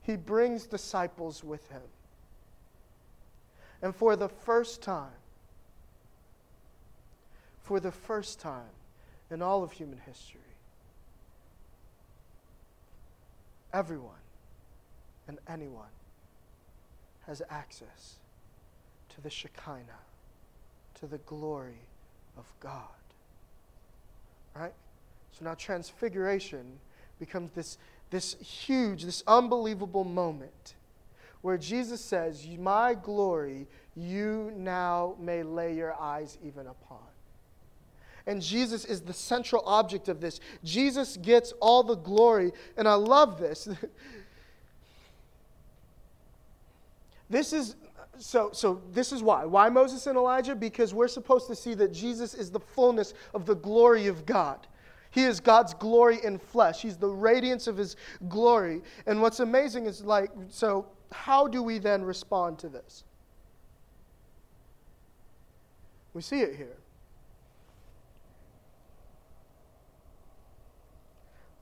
he 0.01 0.17
brings 0.17 0.67
disciples 0.67 1.43
with 1.43 1.67
him. 1.69 1.81
And 3.81 3.95
for 3.95 4.15
the 4.15 4.29
first 4.29 4.81
time, 4.81 5.09
for 7.61 7.79
the 7.79 7.91
first 7.91 8.39
time 8.39 8.69
in 9.31 9.41
all 9.41 9.63
of 9.63 9.71
human 9.71 9.99
history, 10.05 10.41
everyone 13.73 14.11
and 15.27 15.39
anyone 15.47 15.87
has 17.27 17.41
access 17.49 18.15
to 19.09 19.21
the 19.21 19.29
Shekinah, 19.29 20.01
to 20.99 21.07
the 21.07 21.17
glory 21.19 21.81
of 22.37 22.45
God. 22.59 22.81
Right? 24.55 24.73
So 25.31 25.45
now 25.45 25.53
transfiguration 25.55 26.65
becomes 27.19 27.51
this, 27.51 27.77
this 28.09 28.35
huge, 28.35 29.03
this 29.03 29.23
unbelievable 29.27 30.03
moment 30.03 30.75
where 31.41 31.57
Jesus 31.57 32.01
says, 32.01 32.47
My 32.59 32.93
glory 32.93 33.67
you 33.95 34.51
now 34.55 35.15
may 35.19 35.43
lay 35.43 35.75
your 35.75 35.93
eyes 35.93 36.37
even 36.43 36.67
upon. 36.67 36.97
And 38.27 38.41
Jesus 38.41 38.85
is 38.85 39.01
the 39.01 39.13
central 39.13 39.61
object 39.65 40.09
of 40.09 40.19
this. 40.19 40.39
Jesus 40.63 41.17
gets 41.17 41.53
all 41.61 41.83
the 41.83 41.95
glory. 41.95 42.51
And 42.75 42.87
I 42.87 42.95
love 42.95 43.39
this. 43.39 43.67
This 47.29 47.53
is 47.53 47.75
so 48.17 48.49
so 48.53 48.81
this 48.91 49.11
is 49.11 49.21
why. 49.21 49.45
Why 49.45 49.69
Moses 49.69 50.07
and 50.07 50.17
Elijah? 50.17 50.55
Because 50.55 50.93
we're 50.93 51.07
supposed 51.07 51.47
to 51.47 51.55
see 51.55 51.73
that 51.75 51.91
Jesus 51.91 52.33
is 52.33 52.51
the 52.51 52.59
fullness 52.59 53.13
of 53.33 53.45
the 53.45 53.55
glory 53.55 54.07
of 54.07 54.25
God. 54.25 54.67
He 55.11 55.23
is 55.23 55.39
God's 55.39 55.73
glory 55.73 56.19
in 56.23 56.37
flesh. 56.37 56.81
He's 56.81 56.97
the 56.97 57.07
radiance 57.07 57.67
of 57.67 57.77
his 57.77 57.95
glory. 58.27 58.81
And 59.05 59.21
what's 59.21 59.39
amazing 59.39 59.85
is 59.85 60.03
like 60.03 60.31
so 60.49 60.87
how 61.11 61.47
do 61.47 61.63
we 61.63 61.79
then 61.79 62.03
respond 62.03 62.59
to 62.59 62.69
this? 62.69 63.03
We 66.13 66.21
see 66.21 66.41
it 66.41 66.55
here. 66.55 66.77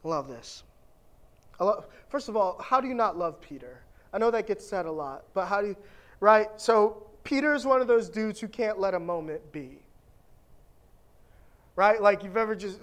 Love 0.04 0.28
this. 0.28 0.64
Love, 1.60 1.88
first 2.10 2.28
of 2.28 2.36
all, 2.36 2.60
how 2.62 2.82
do 2.82 2.88
you 2.88 2.94
not 2.94 3.18
love 3.18 3.40
Peter? 3.40 3.82
I 4.14 4.20
know 4.20 4.32
that 4.32 4.48
gets 4.48 4.66
said 4.66 4.86
a 4.86 4.92
lot, 4.92 5.26
but 5.34 5.48
how 5.48 5.62
do 5.62 5.68
you, 5.70 5.76
right? 6.20 6.48
So 6.58 7.08
Peter 7.24 7.54
is 7.54 7.66
one 7.66 7.82
of 7.82 7.88
those 7.88 8.10
dudes 8.10 8.40
who 8.40 8.48
can't 8.48 8.80
let 8.80 8.94
a 8.94 9.00
moment 9.00 9.52
be. 9.52 9.80
Right? 11.76 12.00
Like 12.02 12.24
you've 12.24 12.38
ever 12.38 12.56
just, 12.56 12.80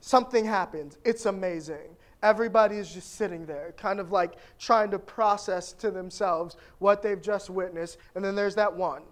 something 0.00 0.44
happens, 0.44 0.98
it's 1.04 1.26
amazing. 1.26 1.96
Everybody 2.22 2.76
is 2.76 2.92
just 2.92 3.14
sitting 3.14 3.46
there, 3.46 3.74
kind 3.76 4.00
of 4.00 4.10
like 4.12 4.34
trying 4.58 4.90
to 4.90 4.98
process 4.98 5.72
to 5.74 5.90
themselves 5.90 6.56
what 6.78 7.02
they've 7.02 7.20
just 7.20 7.50
witnessed. 7.50 7.98
And 8.14 8.24
then 8.24 8.34
there's 8.34 8.54
that 8.56 8.74
one. 8.74 9.02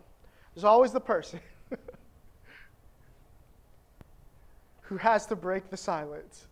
There's 0.55 0.65
always 0.65 0.93
the 0.93 1.01
person 1.01 1.41
who 4.83 4.97
has 4.97 5.27
to 5.27 5.37
break 5.37 5.71
the 5.71 5.77
silence. 5.77 6.47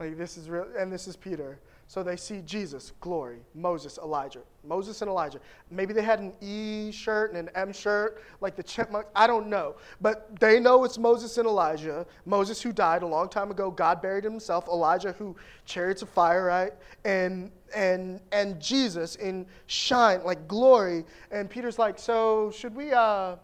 Like 0.00 0.16
this 0.18 0.36
is 0.36 0.50
real, 0.50 0.66
and 0.76 0.92
this 0.92 1.06
is 1.06 1.16
Peter. 1.16 1.60
So 1.92 2.02
they 2.02 2.16
see 2.16 2.40
Jesus, 2.40 2.94
glory, 3.00 3.40
Moses, 3.54 3.98
Elijah. 4.02 4.40
Moses 4.64 5.02
and 5.02 5.10
Elijah. 5.10 5.40
Maybe 5.70 5.92
they 5.92 6.00
had 6.00 6.20
an 6.20 6.32
E 6.40 6.90
shirt 6.90 7.34
and 7.34 7.46
an 7.46 7.54
M 7.54 7.70
shirt, 7.70 8.22
like 8.40 8.56
the 8.56 8.62
chipmunks. 8.62 9.10
I 9.14 9.26
don't 9.26 9.48
know. 9.48 9.74
But 10.00 10.40
they 10.40 10.58
know 10.58 10.84
it's 10.84 10.96
Moses 10.96 11.36
and 11.36 11.46
Elijah. 11.46 12.06
Moses, 12.24 12.62
who 12.62 12.72
died 12.72 13.02
a 13.02 13.06
long 13.06 13.28
time 13.28 13.50
ago, 13.50 13.70
God 13.70 14.00
buried 14.00 14.24
himself. 14.24 14.68
Elijah, 14.68 15.12
who 15.12 15.36
chariots 15.66 16.00
of 16.00 16.08
fire, 16.08 16.46
right? 16.46 16.72
And 17.04 17.50
and 17.76 18.22
and 18.32 18.58
Jesus 18.58 19.16
in 19.16 19.44
shine, 19.66 20.24
like 20.24 20.48
glory. 20.48 21.04
And 21.30 21.50
Peter's 21.50 21.78
like, 21.78 21.98
so 21.98 22.50
should 22.52 22.74
we 22.74 22.90
uh 22.92 23.34
do 23.34 23.38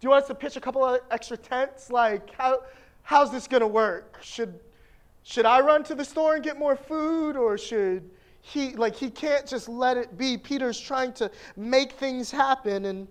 you 0.00 0.08
want 0.08 0.22
us 0.22 0.28
to 0.28 0.34
pitch 0.34 0.56
a 0.56 0.60
couple 0.60 0.84
of 0.84 1.02
extra 1.12 1.36
tents? 1.36 1.88
Like 1.88 2.34
how 2.34 2.64
how's 3.04 3.30
this 3.30 3.46
gonna 3.46 3.68
work? 3.68 4.18
Should 4.22 4.58
should 5.22 5.46
I 5.46 5.60
run 5.60 5.84
to 5.84 5.94
the 5.94 6.04
store 6.04 6.34
and 6.34 6.44
get 6.44 6.58
more 6.58 6.76
food 6.76 7.36
or 7.36 7.58
should 7.58 8.10
he 8.42 8.74
like 8.74 8.96
he 8.96 9.10
can't 9.10 9.46
just 9.46 9.68
let 9.68 9.96
it 9.96 10.16
be. 10.16 10.38
Peter's 10.38 10.80
trying 10.80 11.12
to 11.14 11.30
make 11.56 11.92
things 11.92 12.30
happen 12.30 12.86
and 12.86 13.08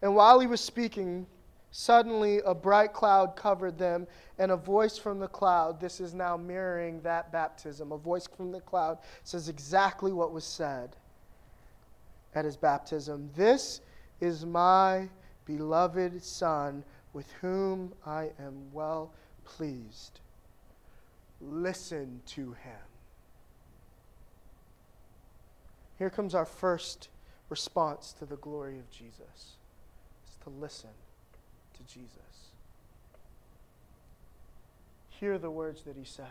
and 0.00 0.14
while 0.14 0.38
he 0.38 0.46
was 0.46 0.60
speaking, 0.60 1.26
suddenly 1.72 2.40
a 2.46 2.54
bright 2.54 2.92
cloud 2.92 3.34
covered 3.34 3.76
them 3.76 4.06
and 4.38 4.52
a 4.52 4.56
voice 4.56 4.96
from 4.96 5.18
the 5.18 5.26
cloud, 5.26 5.80
this 5.80 6.00
is 6.00 6.14
now 6.14 6.36
mirroring 6.36 7.00
that 7.00 7.32
baptism. 7.32 7.90
A 7.90 7.98
voice 7.98 8.28
from 8.28 8.52
the 8.52 8.60
cloud 8.60 8.98
says 9.24 9.48
exactly 9.48 10.12
what 10.12 10.32
was 10.32 10.44
said 10.44 10.94
at 12.36 12.44
his 12.44 12.56
baptism. 12.56 13.28
This 13.34 13.80
is 14.20 14.46
my 14.46 15.08
beloved 15.46 16.22
son 16.22 16.84
with 17.12 17.30
whom 17.40 17.92
I 18.06 18.30
am 18.38 18.72
well 18.72 19.12
pleased 19.44 20.20
listen 21.40 22.20
to 22.26 22.52
him. 22.52 22.80
Here 25.98 26.10
comes 26.10 26.34
our 26.34 26.44
first 26.44 27.08
response 27.48 28.12
to 28.18 28.24
the 28.24 28.36
glory 28.36 28.78
of 28.78 28.90
Jesus. 28.90 29.56
It's 30.24 30.36
to 30.44 30.50
listen 30.50 30.90
to 31.74 31.92
Jesus. 31.92 32.12
Hear 35.08 35.38
the 35.38 35.50
words 35.50 35.82
that 35.82 35.96
he 35.96 36.04
says 36.04 36.26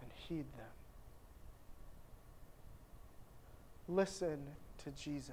and 0.00 0.10
heed 0.28 0.44
them. 0.58 0.66
Listen 3.88 4.38
to 4.84 4.90
Jesus. 4.90 5.32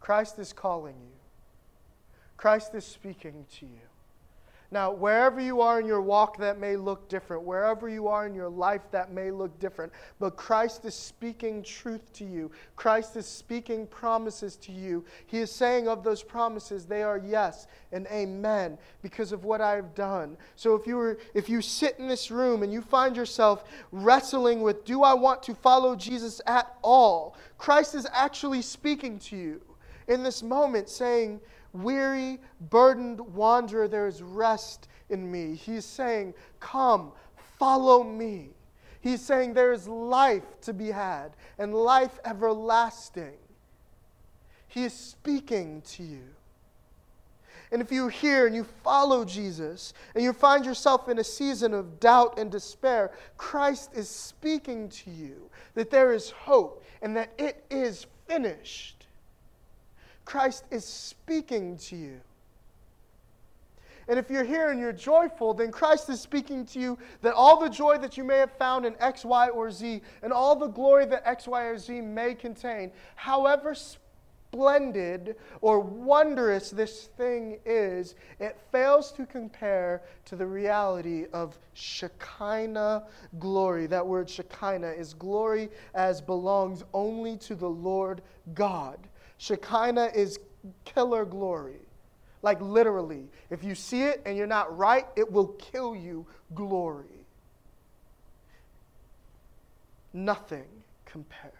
Christ 0.00 0.38
is 0.38 0.52
calling 0.52 0.94
you. 1.00 1.16
Christ 2.36 2.74
is 2.74 2.84
speaking 2.84 3.46
to 3.58 3.66
you. 3.66 3.80
Now, 4.70 4.92
wherever 4.92 5.40
you 5.40 5.62
are 5.62 5.80
in 5.80 5.86
your 5.86 6.02
walk, 6.02 6.36
that 6.38 6.60
may 6.60 6.76
look 6.76 7.08
different. 7.08 7.42
Wherever 7.42 7.88
you 7.88 8.06
are 8.06 8.26
in 8.26 8.34
your 8.34 8.50
life, 8.50 8.82
that 8.90 9.10
may 9.10 9.30
look 9.30 9.58
different. 9.58 9.90
But 10.20 10.36
Christ 10.36 10.84
is 10.84 10.94
speaking 10.94 11.62
truth 11.62 12.12
to 12.14 12.24
you. 12.24 12.50
Christ 12.76 13.16
is 13.16 13.26
speaking 13.26 13.86
promises 13.86 14.56
to 14.56 14.72
you. 14.72 15.06
He 15.26 15.38
is 15.38 15.50
saying 15.50 15.88
of 15.88 16.04
those 16.04 16.22
promises, 16.22 16.84
they 16.84 17.02
are 17.02 17.16
yes 17.16 17.66
and 17.92 18.06
amen 18.08 18.76
because 19.00 19.32
of 19.32 19.44
what 19.44 19.62
I 19.62 19.74
have 19.74 19.94
done. 19.94 20.36
So 20.54 20.74
if 20.74 20.86
you 20.86 20.96
were, 20.96 21.18
if 21.32 21.48
you 21.48 21.62
sit 21.62 21.98
in 21.98 22.06
this 22.06 22.30
room 22.30 22.62
and 22.62 22.70
you 22.70 22.82
find 22.82 23.16
yourself 23.16 23.64
wrestling 23.90 24.60
with, 24.60 24.84
do 24.84 25.02
I 25.02 25.14
want 25.14 25.42
to 25.44 25.54
follow 25.54 25.96
Jesus 25.96 26.42
at 26.46 26.76
all? 26.82 27.36
Christ 27.56 27.94
is 27.94 28.06
actually 28.12 28.60
speaking 28.60 29.18
to 29.20 29.36
you 29.36 29.62
in 30.08 30.22
this 30.22 30.42
moment, 30.42 30.90
saying, 30.90 31.40
Weary, 31.72 32.38
burdened 32.70 33.20
wanderer, 33.20 33.88
there 33.88 34.06
is 34.06 34.22
rest 34.22 34.88
in 35.10 35.30
me. 35.30 35.54
He's 35.54 35.84
saying, 35.84 36.34
Come, 36.60 37.12
follow 37.58 38.02
me. 38.02 38.50
He's 39.00 39.22
saying 39.22 39.54
there 39.54 39.72
is 39.72 39.86
life 39.86 40.60
to 40.62 40.72
be 40.72 40.90
had 40.90 41.36
and 41.58 41.74
life 41.74 42.18
everlasting. 42.24 43.36
He 44.66 44.84
is 44.84 44.92
speaking 44.92 45.82
to 45.82 46.02
you. 46.02 46.24
And 47.70 47.82
if 47.82 47.92
you 47.92 48.08
hear 48.08 48.46
and 48.46 48.56
you 48.56 48.64
follow 48.64 49.24
Jesus 49.24 49.92
and 50.14 50.24
you 50.24 50.32
find 50.32 50.64
yourself 50.64 51.08
in 51.08 51.18
a 51.18 51.24
season 51.24 51.74
of 51.74 52.00
doubt 52.00 52.38
and 52.38 52.50
despair, 52.50 53.12
Christ 53.36 53.90
is 53.94 54.08
speaking 54.08 54.88
to 54.88 55.10
you 55.10 55.50
that 55.74 55.90
there 55.90 56.12
is 56.12 56.30
hope 56.30 56.82
and 57.02 57.16
that 57.16 57.32
it 57.38 57.64
is 57.70 58.06
finished. 58.26 58.97
Christ 60.28 60.66
is 60.70 60.84
speaking 60.84 61.78
to 61.78 61.96
you. 61.96 62.20
And 64.08 64.18
if 64.18 64.28
you're 64.28 64.44
here 64.44 64.70
and 64.70 64.78
you're 64.78 64.92
joyful, 64.92 65.54
then 65.54 65.72
Christ 65.72 66.10
is 66.10 66.20
speaking 66.20 66.66
to 66.66 66.78
you 66.78 66.98
that 67.22 67.32
all 67.32 67.58
the 67.58 67.70
joy 67.70 67.96
that 67.96 68.18
you 68.18 68.24
may 68.24 68.36
have 68.36 68.52
found 68.52 68.84
in 68.84 68.94
X, 69.00 69.24
Y, 69.24 69.48
or 69.48 69.70
Z, 69.70 70.02
and 70.22 70.30
all 70.30 70.54
the 70.54 70.66
glory 70.66 71.06
that 71.06 71.22
X, 71.24 71.48
Y, 71.48 71.62
or 71.62 71.78
Z 71.78 72.02
may 72.02 72.34
contain, 72.34 72.92
however 73.16 73.74
splendid 73.74 75.36
or 75.62 75.80
wondrous 75.80 76.68
this 76.68 77.04
thing 77.16 77.58
is, 77.64 78.14
it 78.38 78.58
fails 78.70 79.10
to 79.12 79.24
compare 79.24 80.02
to 80.26 80.36
the 80.36 80.46
reality 80.46 81.24
of 81.32 81.58
Shekinah 81.72 83.04
glory. 83.38 83.86
That 83.86 84.06
word 84.06 84.28
Shekinah 84.28 84.92
is 84.92 85.14
glory 85.14 85.70
as 85.94 86.20
belongs 86.20 86.84
only 86.92 87.38
to 87.38 87.54
the 87.54 87.70
Lord 87.70 88.20
God. 88.52 88.98
Shekinah 89.38 90.10
is 90.14 90.38
killer 90.84 91.24
glory. 91.24 91.80
Like 92.42 92.60
literally, 92.60 93.28
if 93.50 93.64
you 93.64 93.74
see 93.74 94.02
it 94.02 94.22
and 94.26 94.36
you're 94.36 94.46
not 94.46 94.76
right, 94.76 95.06
it 95.16 95.30
will 95.30 95.48
kill 95.48 95.96
you 95.96 96.26
glory. 96.54 97.26
Nothing 100.12 100.66
compares. 101.04 101.52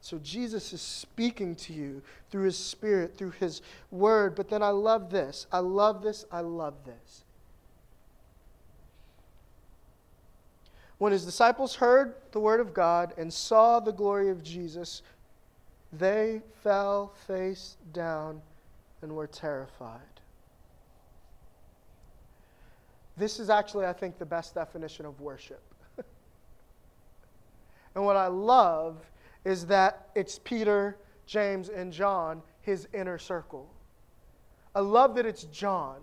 So 0.00 0.18
Jesus 0.18 0.72
is 0.72 0.82
speaking 0.82 1.54
to 1.56 1.72
you 1.72 2.02
through 2.30 2.44
his 2.44 2.58
spirit, 2.58 3.16
through 3.16 3.30
his 3.30 3.62
word. 3.90 4.34
But 4.34 4.48
then 4.48 4.62
I 4.62 4.70
love 4.70 5.10
this. 5.10 5.46
I 5.52 5.58
love 5.58 6.02
this. 6.02 6.24
I 6.32 6.40
love 6.40 6.74
this. 6.84 7.24
When 10.98 11.12
his 11.12 11.24
disciples 11.24 11.76
heard 11.76 12.14
the 12.32 12.40
word 12.40 12.60
of 12.60 12.74
God 12.74 13.14
and 13.16 13.32
saw 13.32 13.80
the 13.80 13.92
glory 13.92 14.28
of 14.28 14.42
Jesus, 14.42 15.02
they 15.92 16.40
fell 16.62 17.12
face 17.26 17.76
down 17.92 18.40
and 19.02 19.12
were 19.12 19.26
terrified. 19.26 20.00
This 23.16 23.38
is 23.38 23.50
actually, 23.50 23.84
I 23.84 23.92
think, 23.92 24.18
the 24.18 24.26
best 24.26 24.54
definition 24.54 25.04
of 25.04 25.20
worship. 25.20 25.62
and 27.94 28.04
what 28.04 28.16
I 28.16 28.28
love 28.28 29.04
is 29.44 29.66
that 29.66 30.08
it's 30.14 30.38
Peter, 30.38 30.96
James, 31.26 31.68
and 31.68 31.92
John, 31.92 32.40
his 32.62 32.88
inner 32.94 33.18
circle. 33.18 33.68
I 34.74 34.80
love 34.80 35.14
that 35.16 35.26
it's 35.26 35.44
John. 35.44 36.00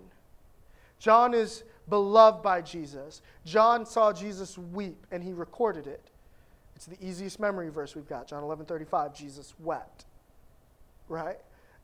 John 1.00 1.34
is 1.34 1.64
beloved 1.88 2.44
by 2.44 2.62
Jesus. 2.62 3.24
John 3.46 3.86
saw 3.86 4.14
Jesus 4.14 4.58
weep 4.58 5.08
and 5.12 5.24
he 5.24 5.34
recorded 5.34 5.88
it. 5.88 6.09
It's 6.80 6.86
the 6.86 7.06
easiest 7.06 7.42
memory 7.42 7.68
verse 7.68 7.94
we've 7.94 8.08
got. 8.08 8.26
John 8.26 8.42
11 8.42 8.66
35, 8.66 9.14
Jesus 9.14 9.54
wept. 9.60 10.06
Right? 11.10 11.36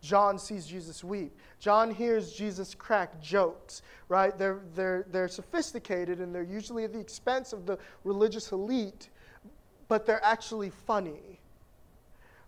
John 0.01 0.39
sees 0.39 0.65
Jesus 0.65 1.03
weep. 1.03 1.37
John 1.59 1.91
hears 1.91 2.31
Jesus 2.31 2.73
crack 2.73 3.21
jokes, 3.21 3.81
right? 4.07 4.37
They're, 4.37 4.61
they're, 4.73 5.05
they're 5.11 5.27
sophisticated 5.27 6.19
and 6.21 6.33
they're 6.33 6.43
usually 6.43 6.85
at 6.85 6.93
the 6.93 6.99
expense 6.99 7.51
of 7.51 7.65
the 7.65 7.77
religious 8.05 8.53
elite, 8.53 9.09
but 9.89 10.05
they're 10.05 10.23
actually 10.23 10.69
funny, 10.69 11.41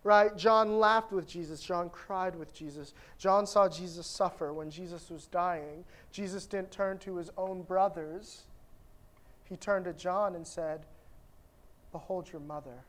right? 0.02 0.34
John 0.34 0.78
laughed 0.78 1.12
with 1.12 1.28
Jesus. 1.28 1.60
John 1.60 1.90
cried 1.90 2.34
with 2.34 2.54
Jesus. 2.54 2.94
John 3.18 3.46
saw 3.46 3.68
Jesus 3.68 4.06
suffer 4.06 4.54
when 4.54 4.70
Jesus 4.70 5.10
was 5.10 5.26
dying. 5.26 5.84
Jesus 6.12 6.46
didn't 6.46 6.70
turn 6.70 6.96
to 7.00 7.16
his 7.16 7.30
own 7.36 7.60
brothers, 7.60 8.44
he 9.44 9.56
turned 9.56 9.84
to 9.84 9.92
John 9.92 10.34
and 10.34 10.46
said, 10.46 10.86
Behold 11.92 12.30
your 12.30 12.40
mother. 12.40 12.84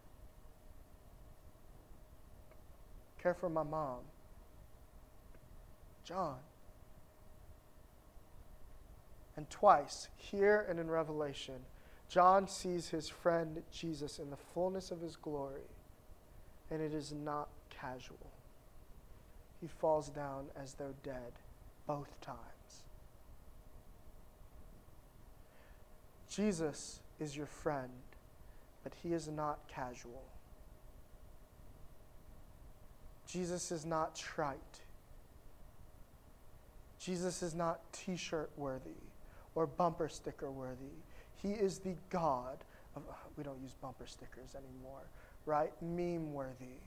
Care 3.22 3.34
for 3.34 3.50
my 3.50 3.64
mom. 3.64 4.00
John. 6.04 6.38
And 9.36 9.50
twice, 9.50 10.10
here 10.16 10.66
and 10.70 10.80
in 10.80 10.90
Revelation, 10.90 11.56
John 12.10 12.48
sees 12.48 12.90
his 12.90 13.08
friend 13.08 13.62
Jesus 13.72 14.20
in 14.20 14.30
the 14.30 14.38
fullness 14.54 14.92
of 14.92 15.00
his 15.00 15.16
glory, 15.16 15.70
and 16.72 16.82
it 16.82 16.94
is 16.94 17.14
not 17.14 17.50
casual. 17.70 18.32
He 19.62 19.68
falls 19.68 20.10
down 20.10 20.46
as 20.62 20.74
though 20.74 20.94
dead 21.04 21.34
both 21.86 22.20
times. 22.22 22.84
Jesus 26.30 27.00
is 27.20 27.36
your 27.36 27.46
friend 27.46 27.90
but 28.90 28.98
he 29.04 29.14
is 29.14 29.28
not 29.28 29.60
casual. 29.68 30.24
Jesus 33.28 33.72
is 33.72 33.86
not 33.86 34.16
trite. 34.16 34.58
Jesus 37.00 37.44
is 37.44 37.54
not 37.54 37.82
t 37.94 38.18
shirt 38.18 38.50
worthy 38.58 39.04
or 39.54 39.68
bumper 39.68 40.10
sticker 40.10 40.50
worthy. 40.50 40.98
He 41.36 41.52
is 41.52 41.80
the 41.80 41.96
God 42.10 42.58
of, 42.96 43.04
uh, 43.08 43.14
we 43.38 43.44
don't 43.44 43.62
use 43.62 43.74
bumper 43.80 44.08
stickers 44.08 44.56
anymore, 44.56 45.04
right? 45.46 45.72
Meme 45.82 46.34
worthy. 46.34 46.80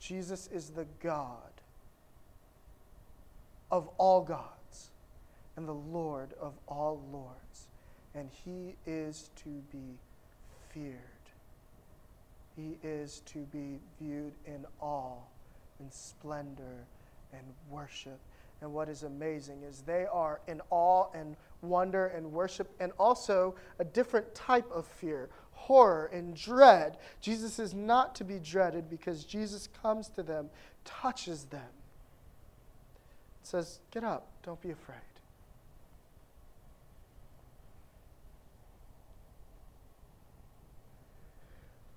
Jesus 0.00 0.48
is 0.48 0.70
the 0.70 0.86
God 1.00 1.52
of 3.70 3.88
all 3.96 4.22
gods 4.22 4.90
and 5.56 5.68
the 5.68 5.72
Lord 5.72 6.32
of 6.40 6.54
all 6.66 7.00
lords, 7.12 7.68
and 8.14 8.28
he 8.44 8.74
is 8.86 9.30
to 9.36 9.62
be 9.70 9.98
feared. 10.72 10.96
He 12.56 12.78
is 12.82 13.22
to 13.26 13.38
be 13.38 13.78
viewed 14.00 14.34
in 14.46 14.66
awe, 14.80 15.16
in 15.78 15.90
splendor, 15.90 16.84
and 17.32 17.42
worship. 17.70 18.18
And 18.60 18.72
what 18.72 18.88
is 18.88 19.04
amazing 19.04 19.62
is 19.62 19.80
they 19.80 20.06
are 20.06 20.40
in 20.46 20.60
awe 20.70 21.06
and 21.14 21.36
wonder 21.62 22.08
and 22.08 22.30
worship, 22.32 22.70
and 22.80 22.92
also 22.98 23.54
a 23.78 23.84
different 23.84 24.34
type 24.34 24.70
of 24.70 24.86
fear 24.86 25.30
horror 25.60 26.10
and 26.12 26.34
dread. 26.34 26.96
Jesus 27.20 27.58
is 27.58 27.74
not 27.74 28.14
to 28.14 28.24
be 28.24 28.38
dreaded 28.38 28.88
because 28.88 29.24
Jesus 29.24 29.68
comes 29.82 30.08
to 30.08 30.22
them, 30.22 30.48
touches 30.86 31.44
them, 31.44 31.68
says, 33.42 33.78
Get 33.90 34.02
up, 34.02 34.26
don't 34.42 34.60
be 34.60 34.70
afraid. 34.70 35.09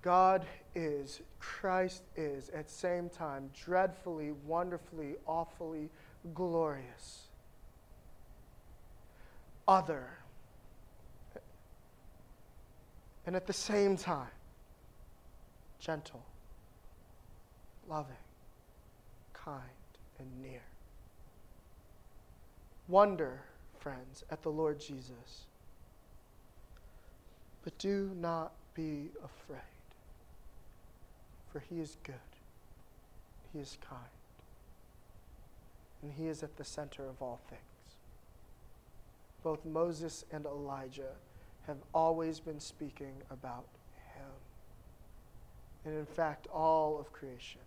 God 0.04 0.46
is, 0.76 1.22
Christ 1.40 2.04
is, 2.18 2.50
at 2.50 2.68
the 2.68 2.74
same 2.74 3.10
time, 3.10 3.50
dreadfully, 3.66 4.34
wonderfully, 4.46 5.16
awfully 5.26 5.90
glorious. 6.34 7.30
Other. 9.66 10.10
And 13.26 13.34
at 13.34 13.48
the 13.48 13.54
same 13.54 13.96
time, 13.96 14.28
gentle, 15.80 16.26
loving, 17.88 18.16
kind, 19.32 19.62
and 20.20 20.28
near. 20.42 20.64
Wonder, 22.90 23.42
friends, 23.80 24.26
at 24.30 24.42
the 24.44 24.50
Lord 24.50 24.82
Jesus. 24.82 25.48
But 27.64 27.78
do 27.78 28.12
not 28.20 28.52
be 28.76 29.10
afraid 29.24 29.73
for 31.54 31.60
he 31.60 31.80
is 31.80 31.98
good, 32.04 32.16
he 33.54 33.60
is 33.60 33.78
kind, 33.88 34.02
and 36.02 36.12
he 36.12 36.26
is 36.26 36.42
at 36.42 36.58
the 36.58 36.64
center 36.64 37.04
of 37.04 37.22
all 37.22 37.40
things. 37.48 37.62
Both 39.44 39.64
Moses 39.64 40.26
and 40.32 40.48
Elijah 40.48 41.14
have 41.68 41.78
always 41.94 42.40
been 42.40 42.60
speaking 42.60 43.14
about 43.30 43.66
him. 44.16 44.26
And 45.86 45.96
in 45.96 46.06
fact, 46.08 46.48
all 46.52 47.00
of 47.00 47.14
creation 47.14 47.62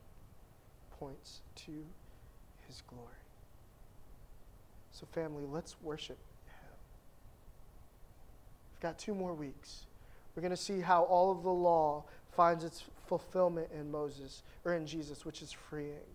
points 0.99 1.41
to 1.66 1.84
his 2.66 2.82
glory. 2.89 3.05
So, 4.91 5.07
family, 5.12 5.45
let's 5.49 5.76
worship 5.82 6.18
him. 6.47 6.76
We've 8.74 8.80
got 8.80 8.99
two 8.99 9.14
more 9.14 9.34
weeks. 9.34 9.87
We're 10.34 10.43
going 10.43 10.51
to 10.51 10.57
see 10.57 10.80
how 10.80 11.05
all 11.05 11.30
of 11.30 11.43
the 11.43 11.53
law 11.53 12.05
finds 12.32 12.64
its 12.64 12.84
fulfillment 13.07 13.68
in 13.74 13.90
Moses 13.90 14.42
or 14.64 14.74
in 14.74 14.86
Jesus, 14.86 15.24
which 15.24 15.42
is 15.42 15.52
freeing. 15.52 16.07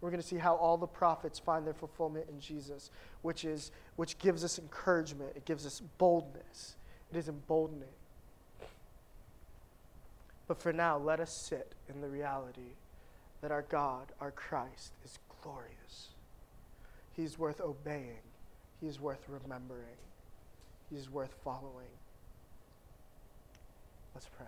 We're 0.00 0.10
going 0.10 0.20
to 0.20 0.26
see 0.26 0.36
how 0.36 0.56
all 0.56 0.76
the 0.76 0.86
prophets 0.86 1.38
find 1.38 1.66
their 1.66 1.74
fulfillment 1.74 2.26
in 2.28 2.38
Jesus, 2.38 2.90
which 3.22 3.44
is 3.44 3.70
which 3.96 4.18
gives 4.18 4.44
us 4.44 4.58
encouragement. 4.58 5.32
It 5.34 5.44
gives 5.44 5.66
us 5.66 5.80
boldness. 5.98 6.76
It 7.10 7.16
is 7.16 7.28
emboldening. 7.28 7.88
But 10.46 10.60
for 10.60 10.72
now, 10.72 10.98
let 10.98 11.18
us 11.18 11.32
sit 11.32 11.74
in 11.88 12.00
the 12.00 12.08
reality 12.08 12.74
that 13.40 13.50
our 13.50 13.62
God, 13.62 14.12
our 14.20 14.30
Christ, 14.30 14.92
is 15.04 15.18
glorious. 15.42 16.08
He's 17.14 17.38
worth 17.38 17.60
obeying. 17.60 18.22
He's 18.80 19.00
worth 19.00 19.24
remembering. 19.28 19.96
He's 20.90 21.10
worth 21.10 21.34
following. 21.42 21.88
Let's 24.14 24.28
pray. 24.36 24.46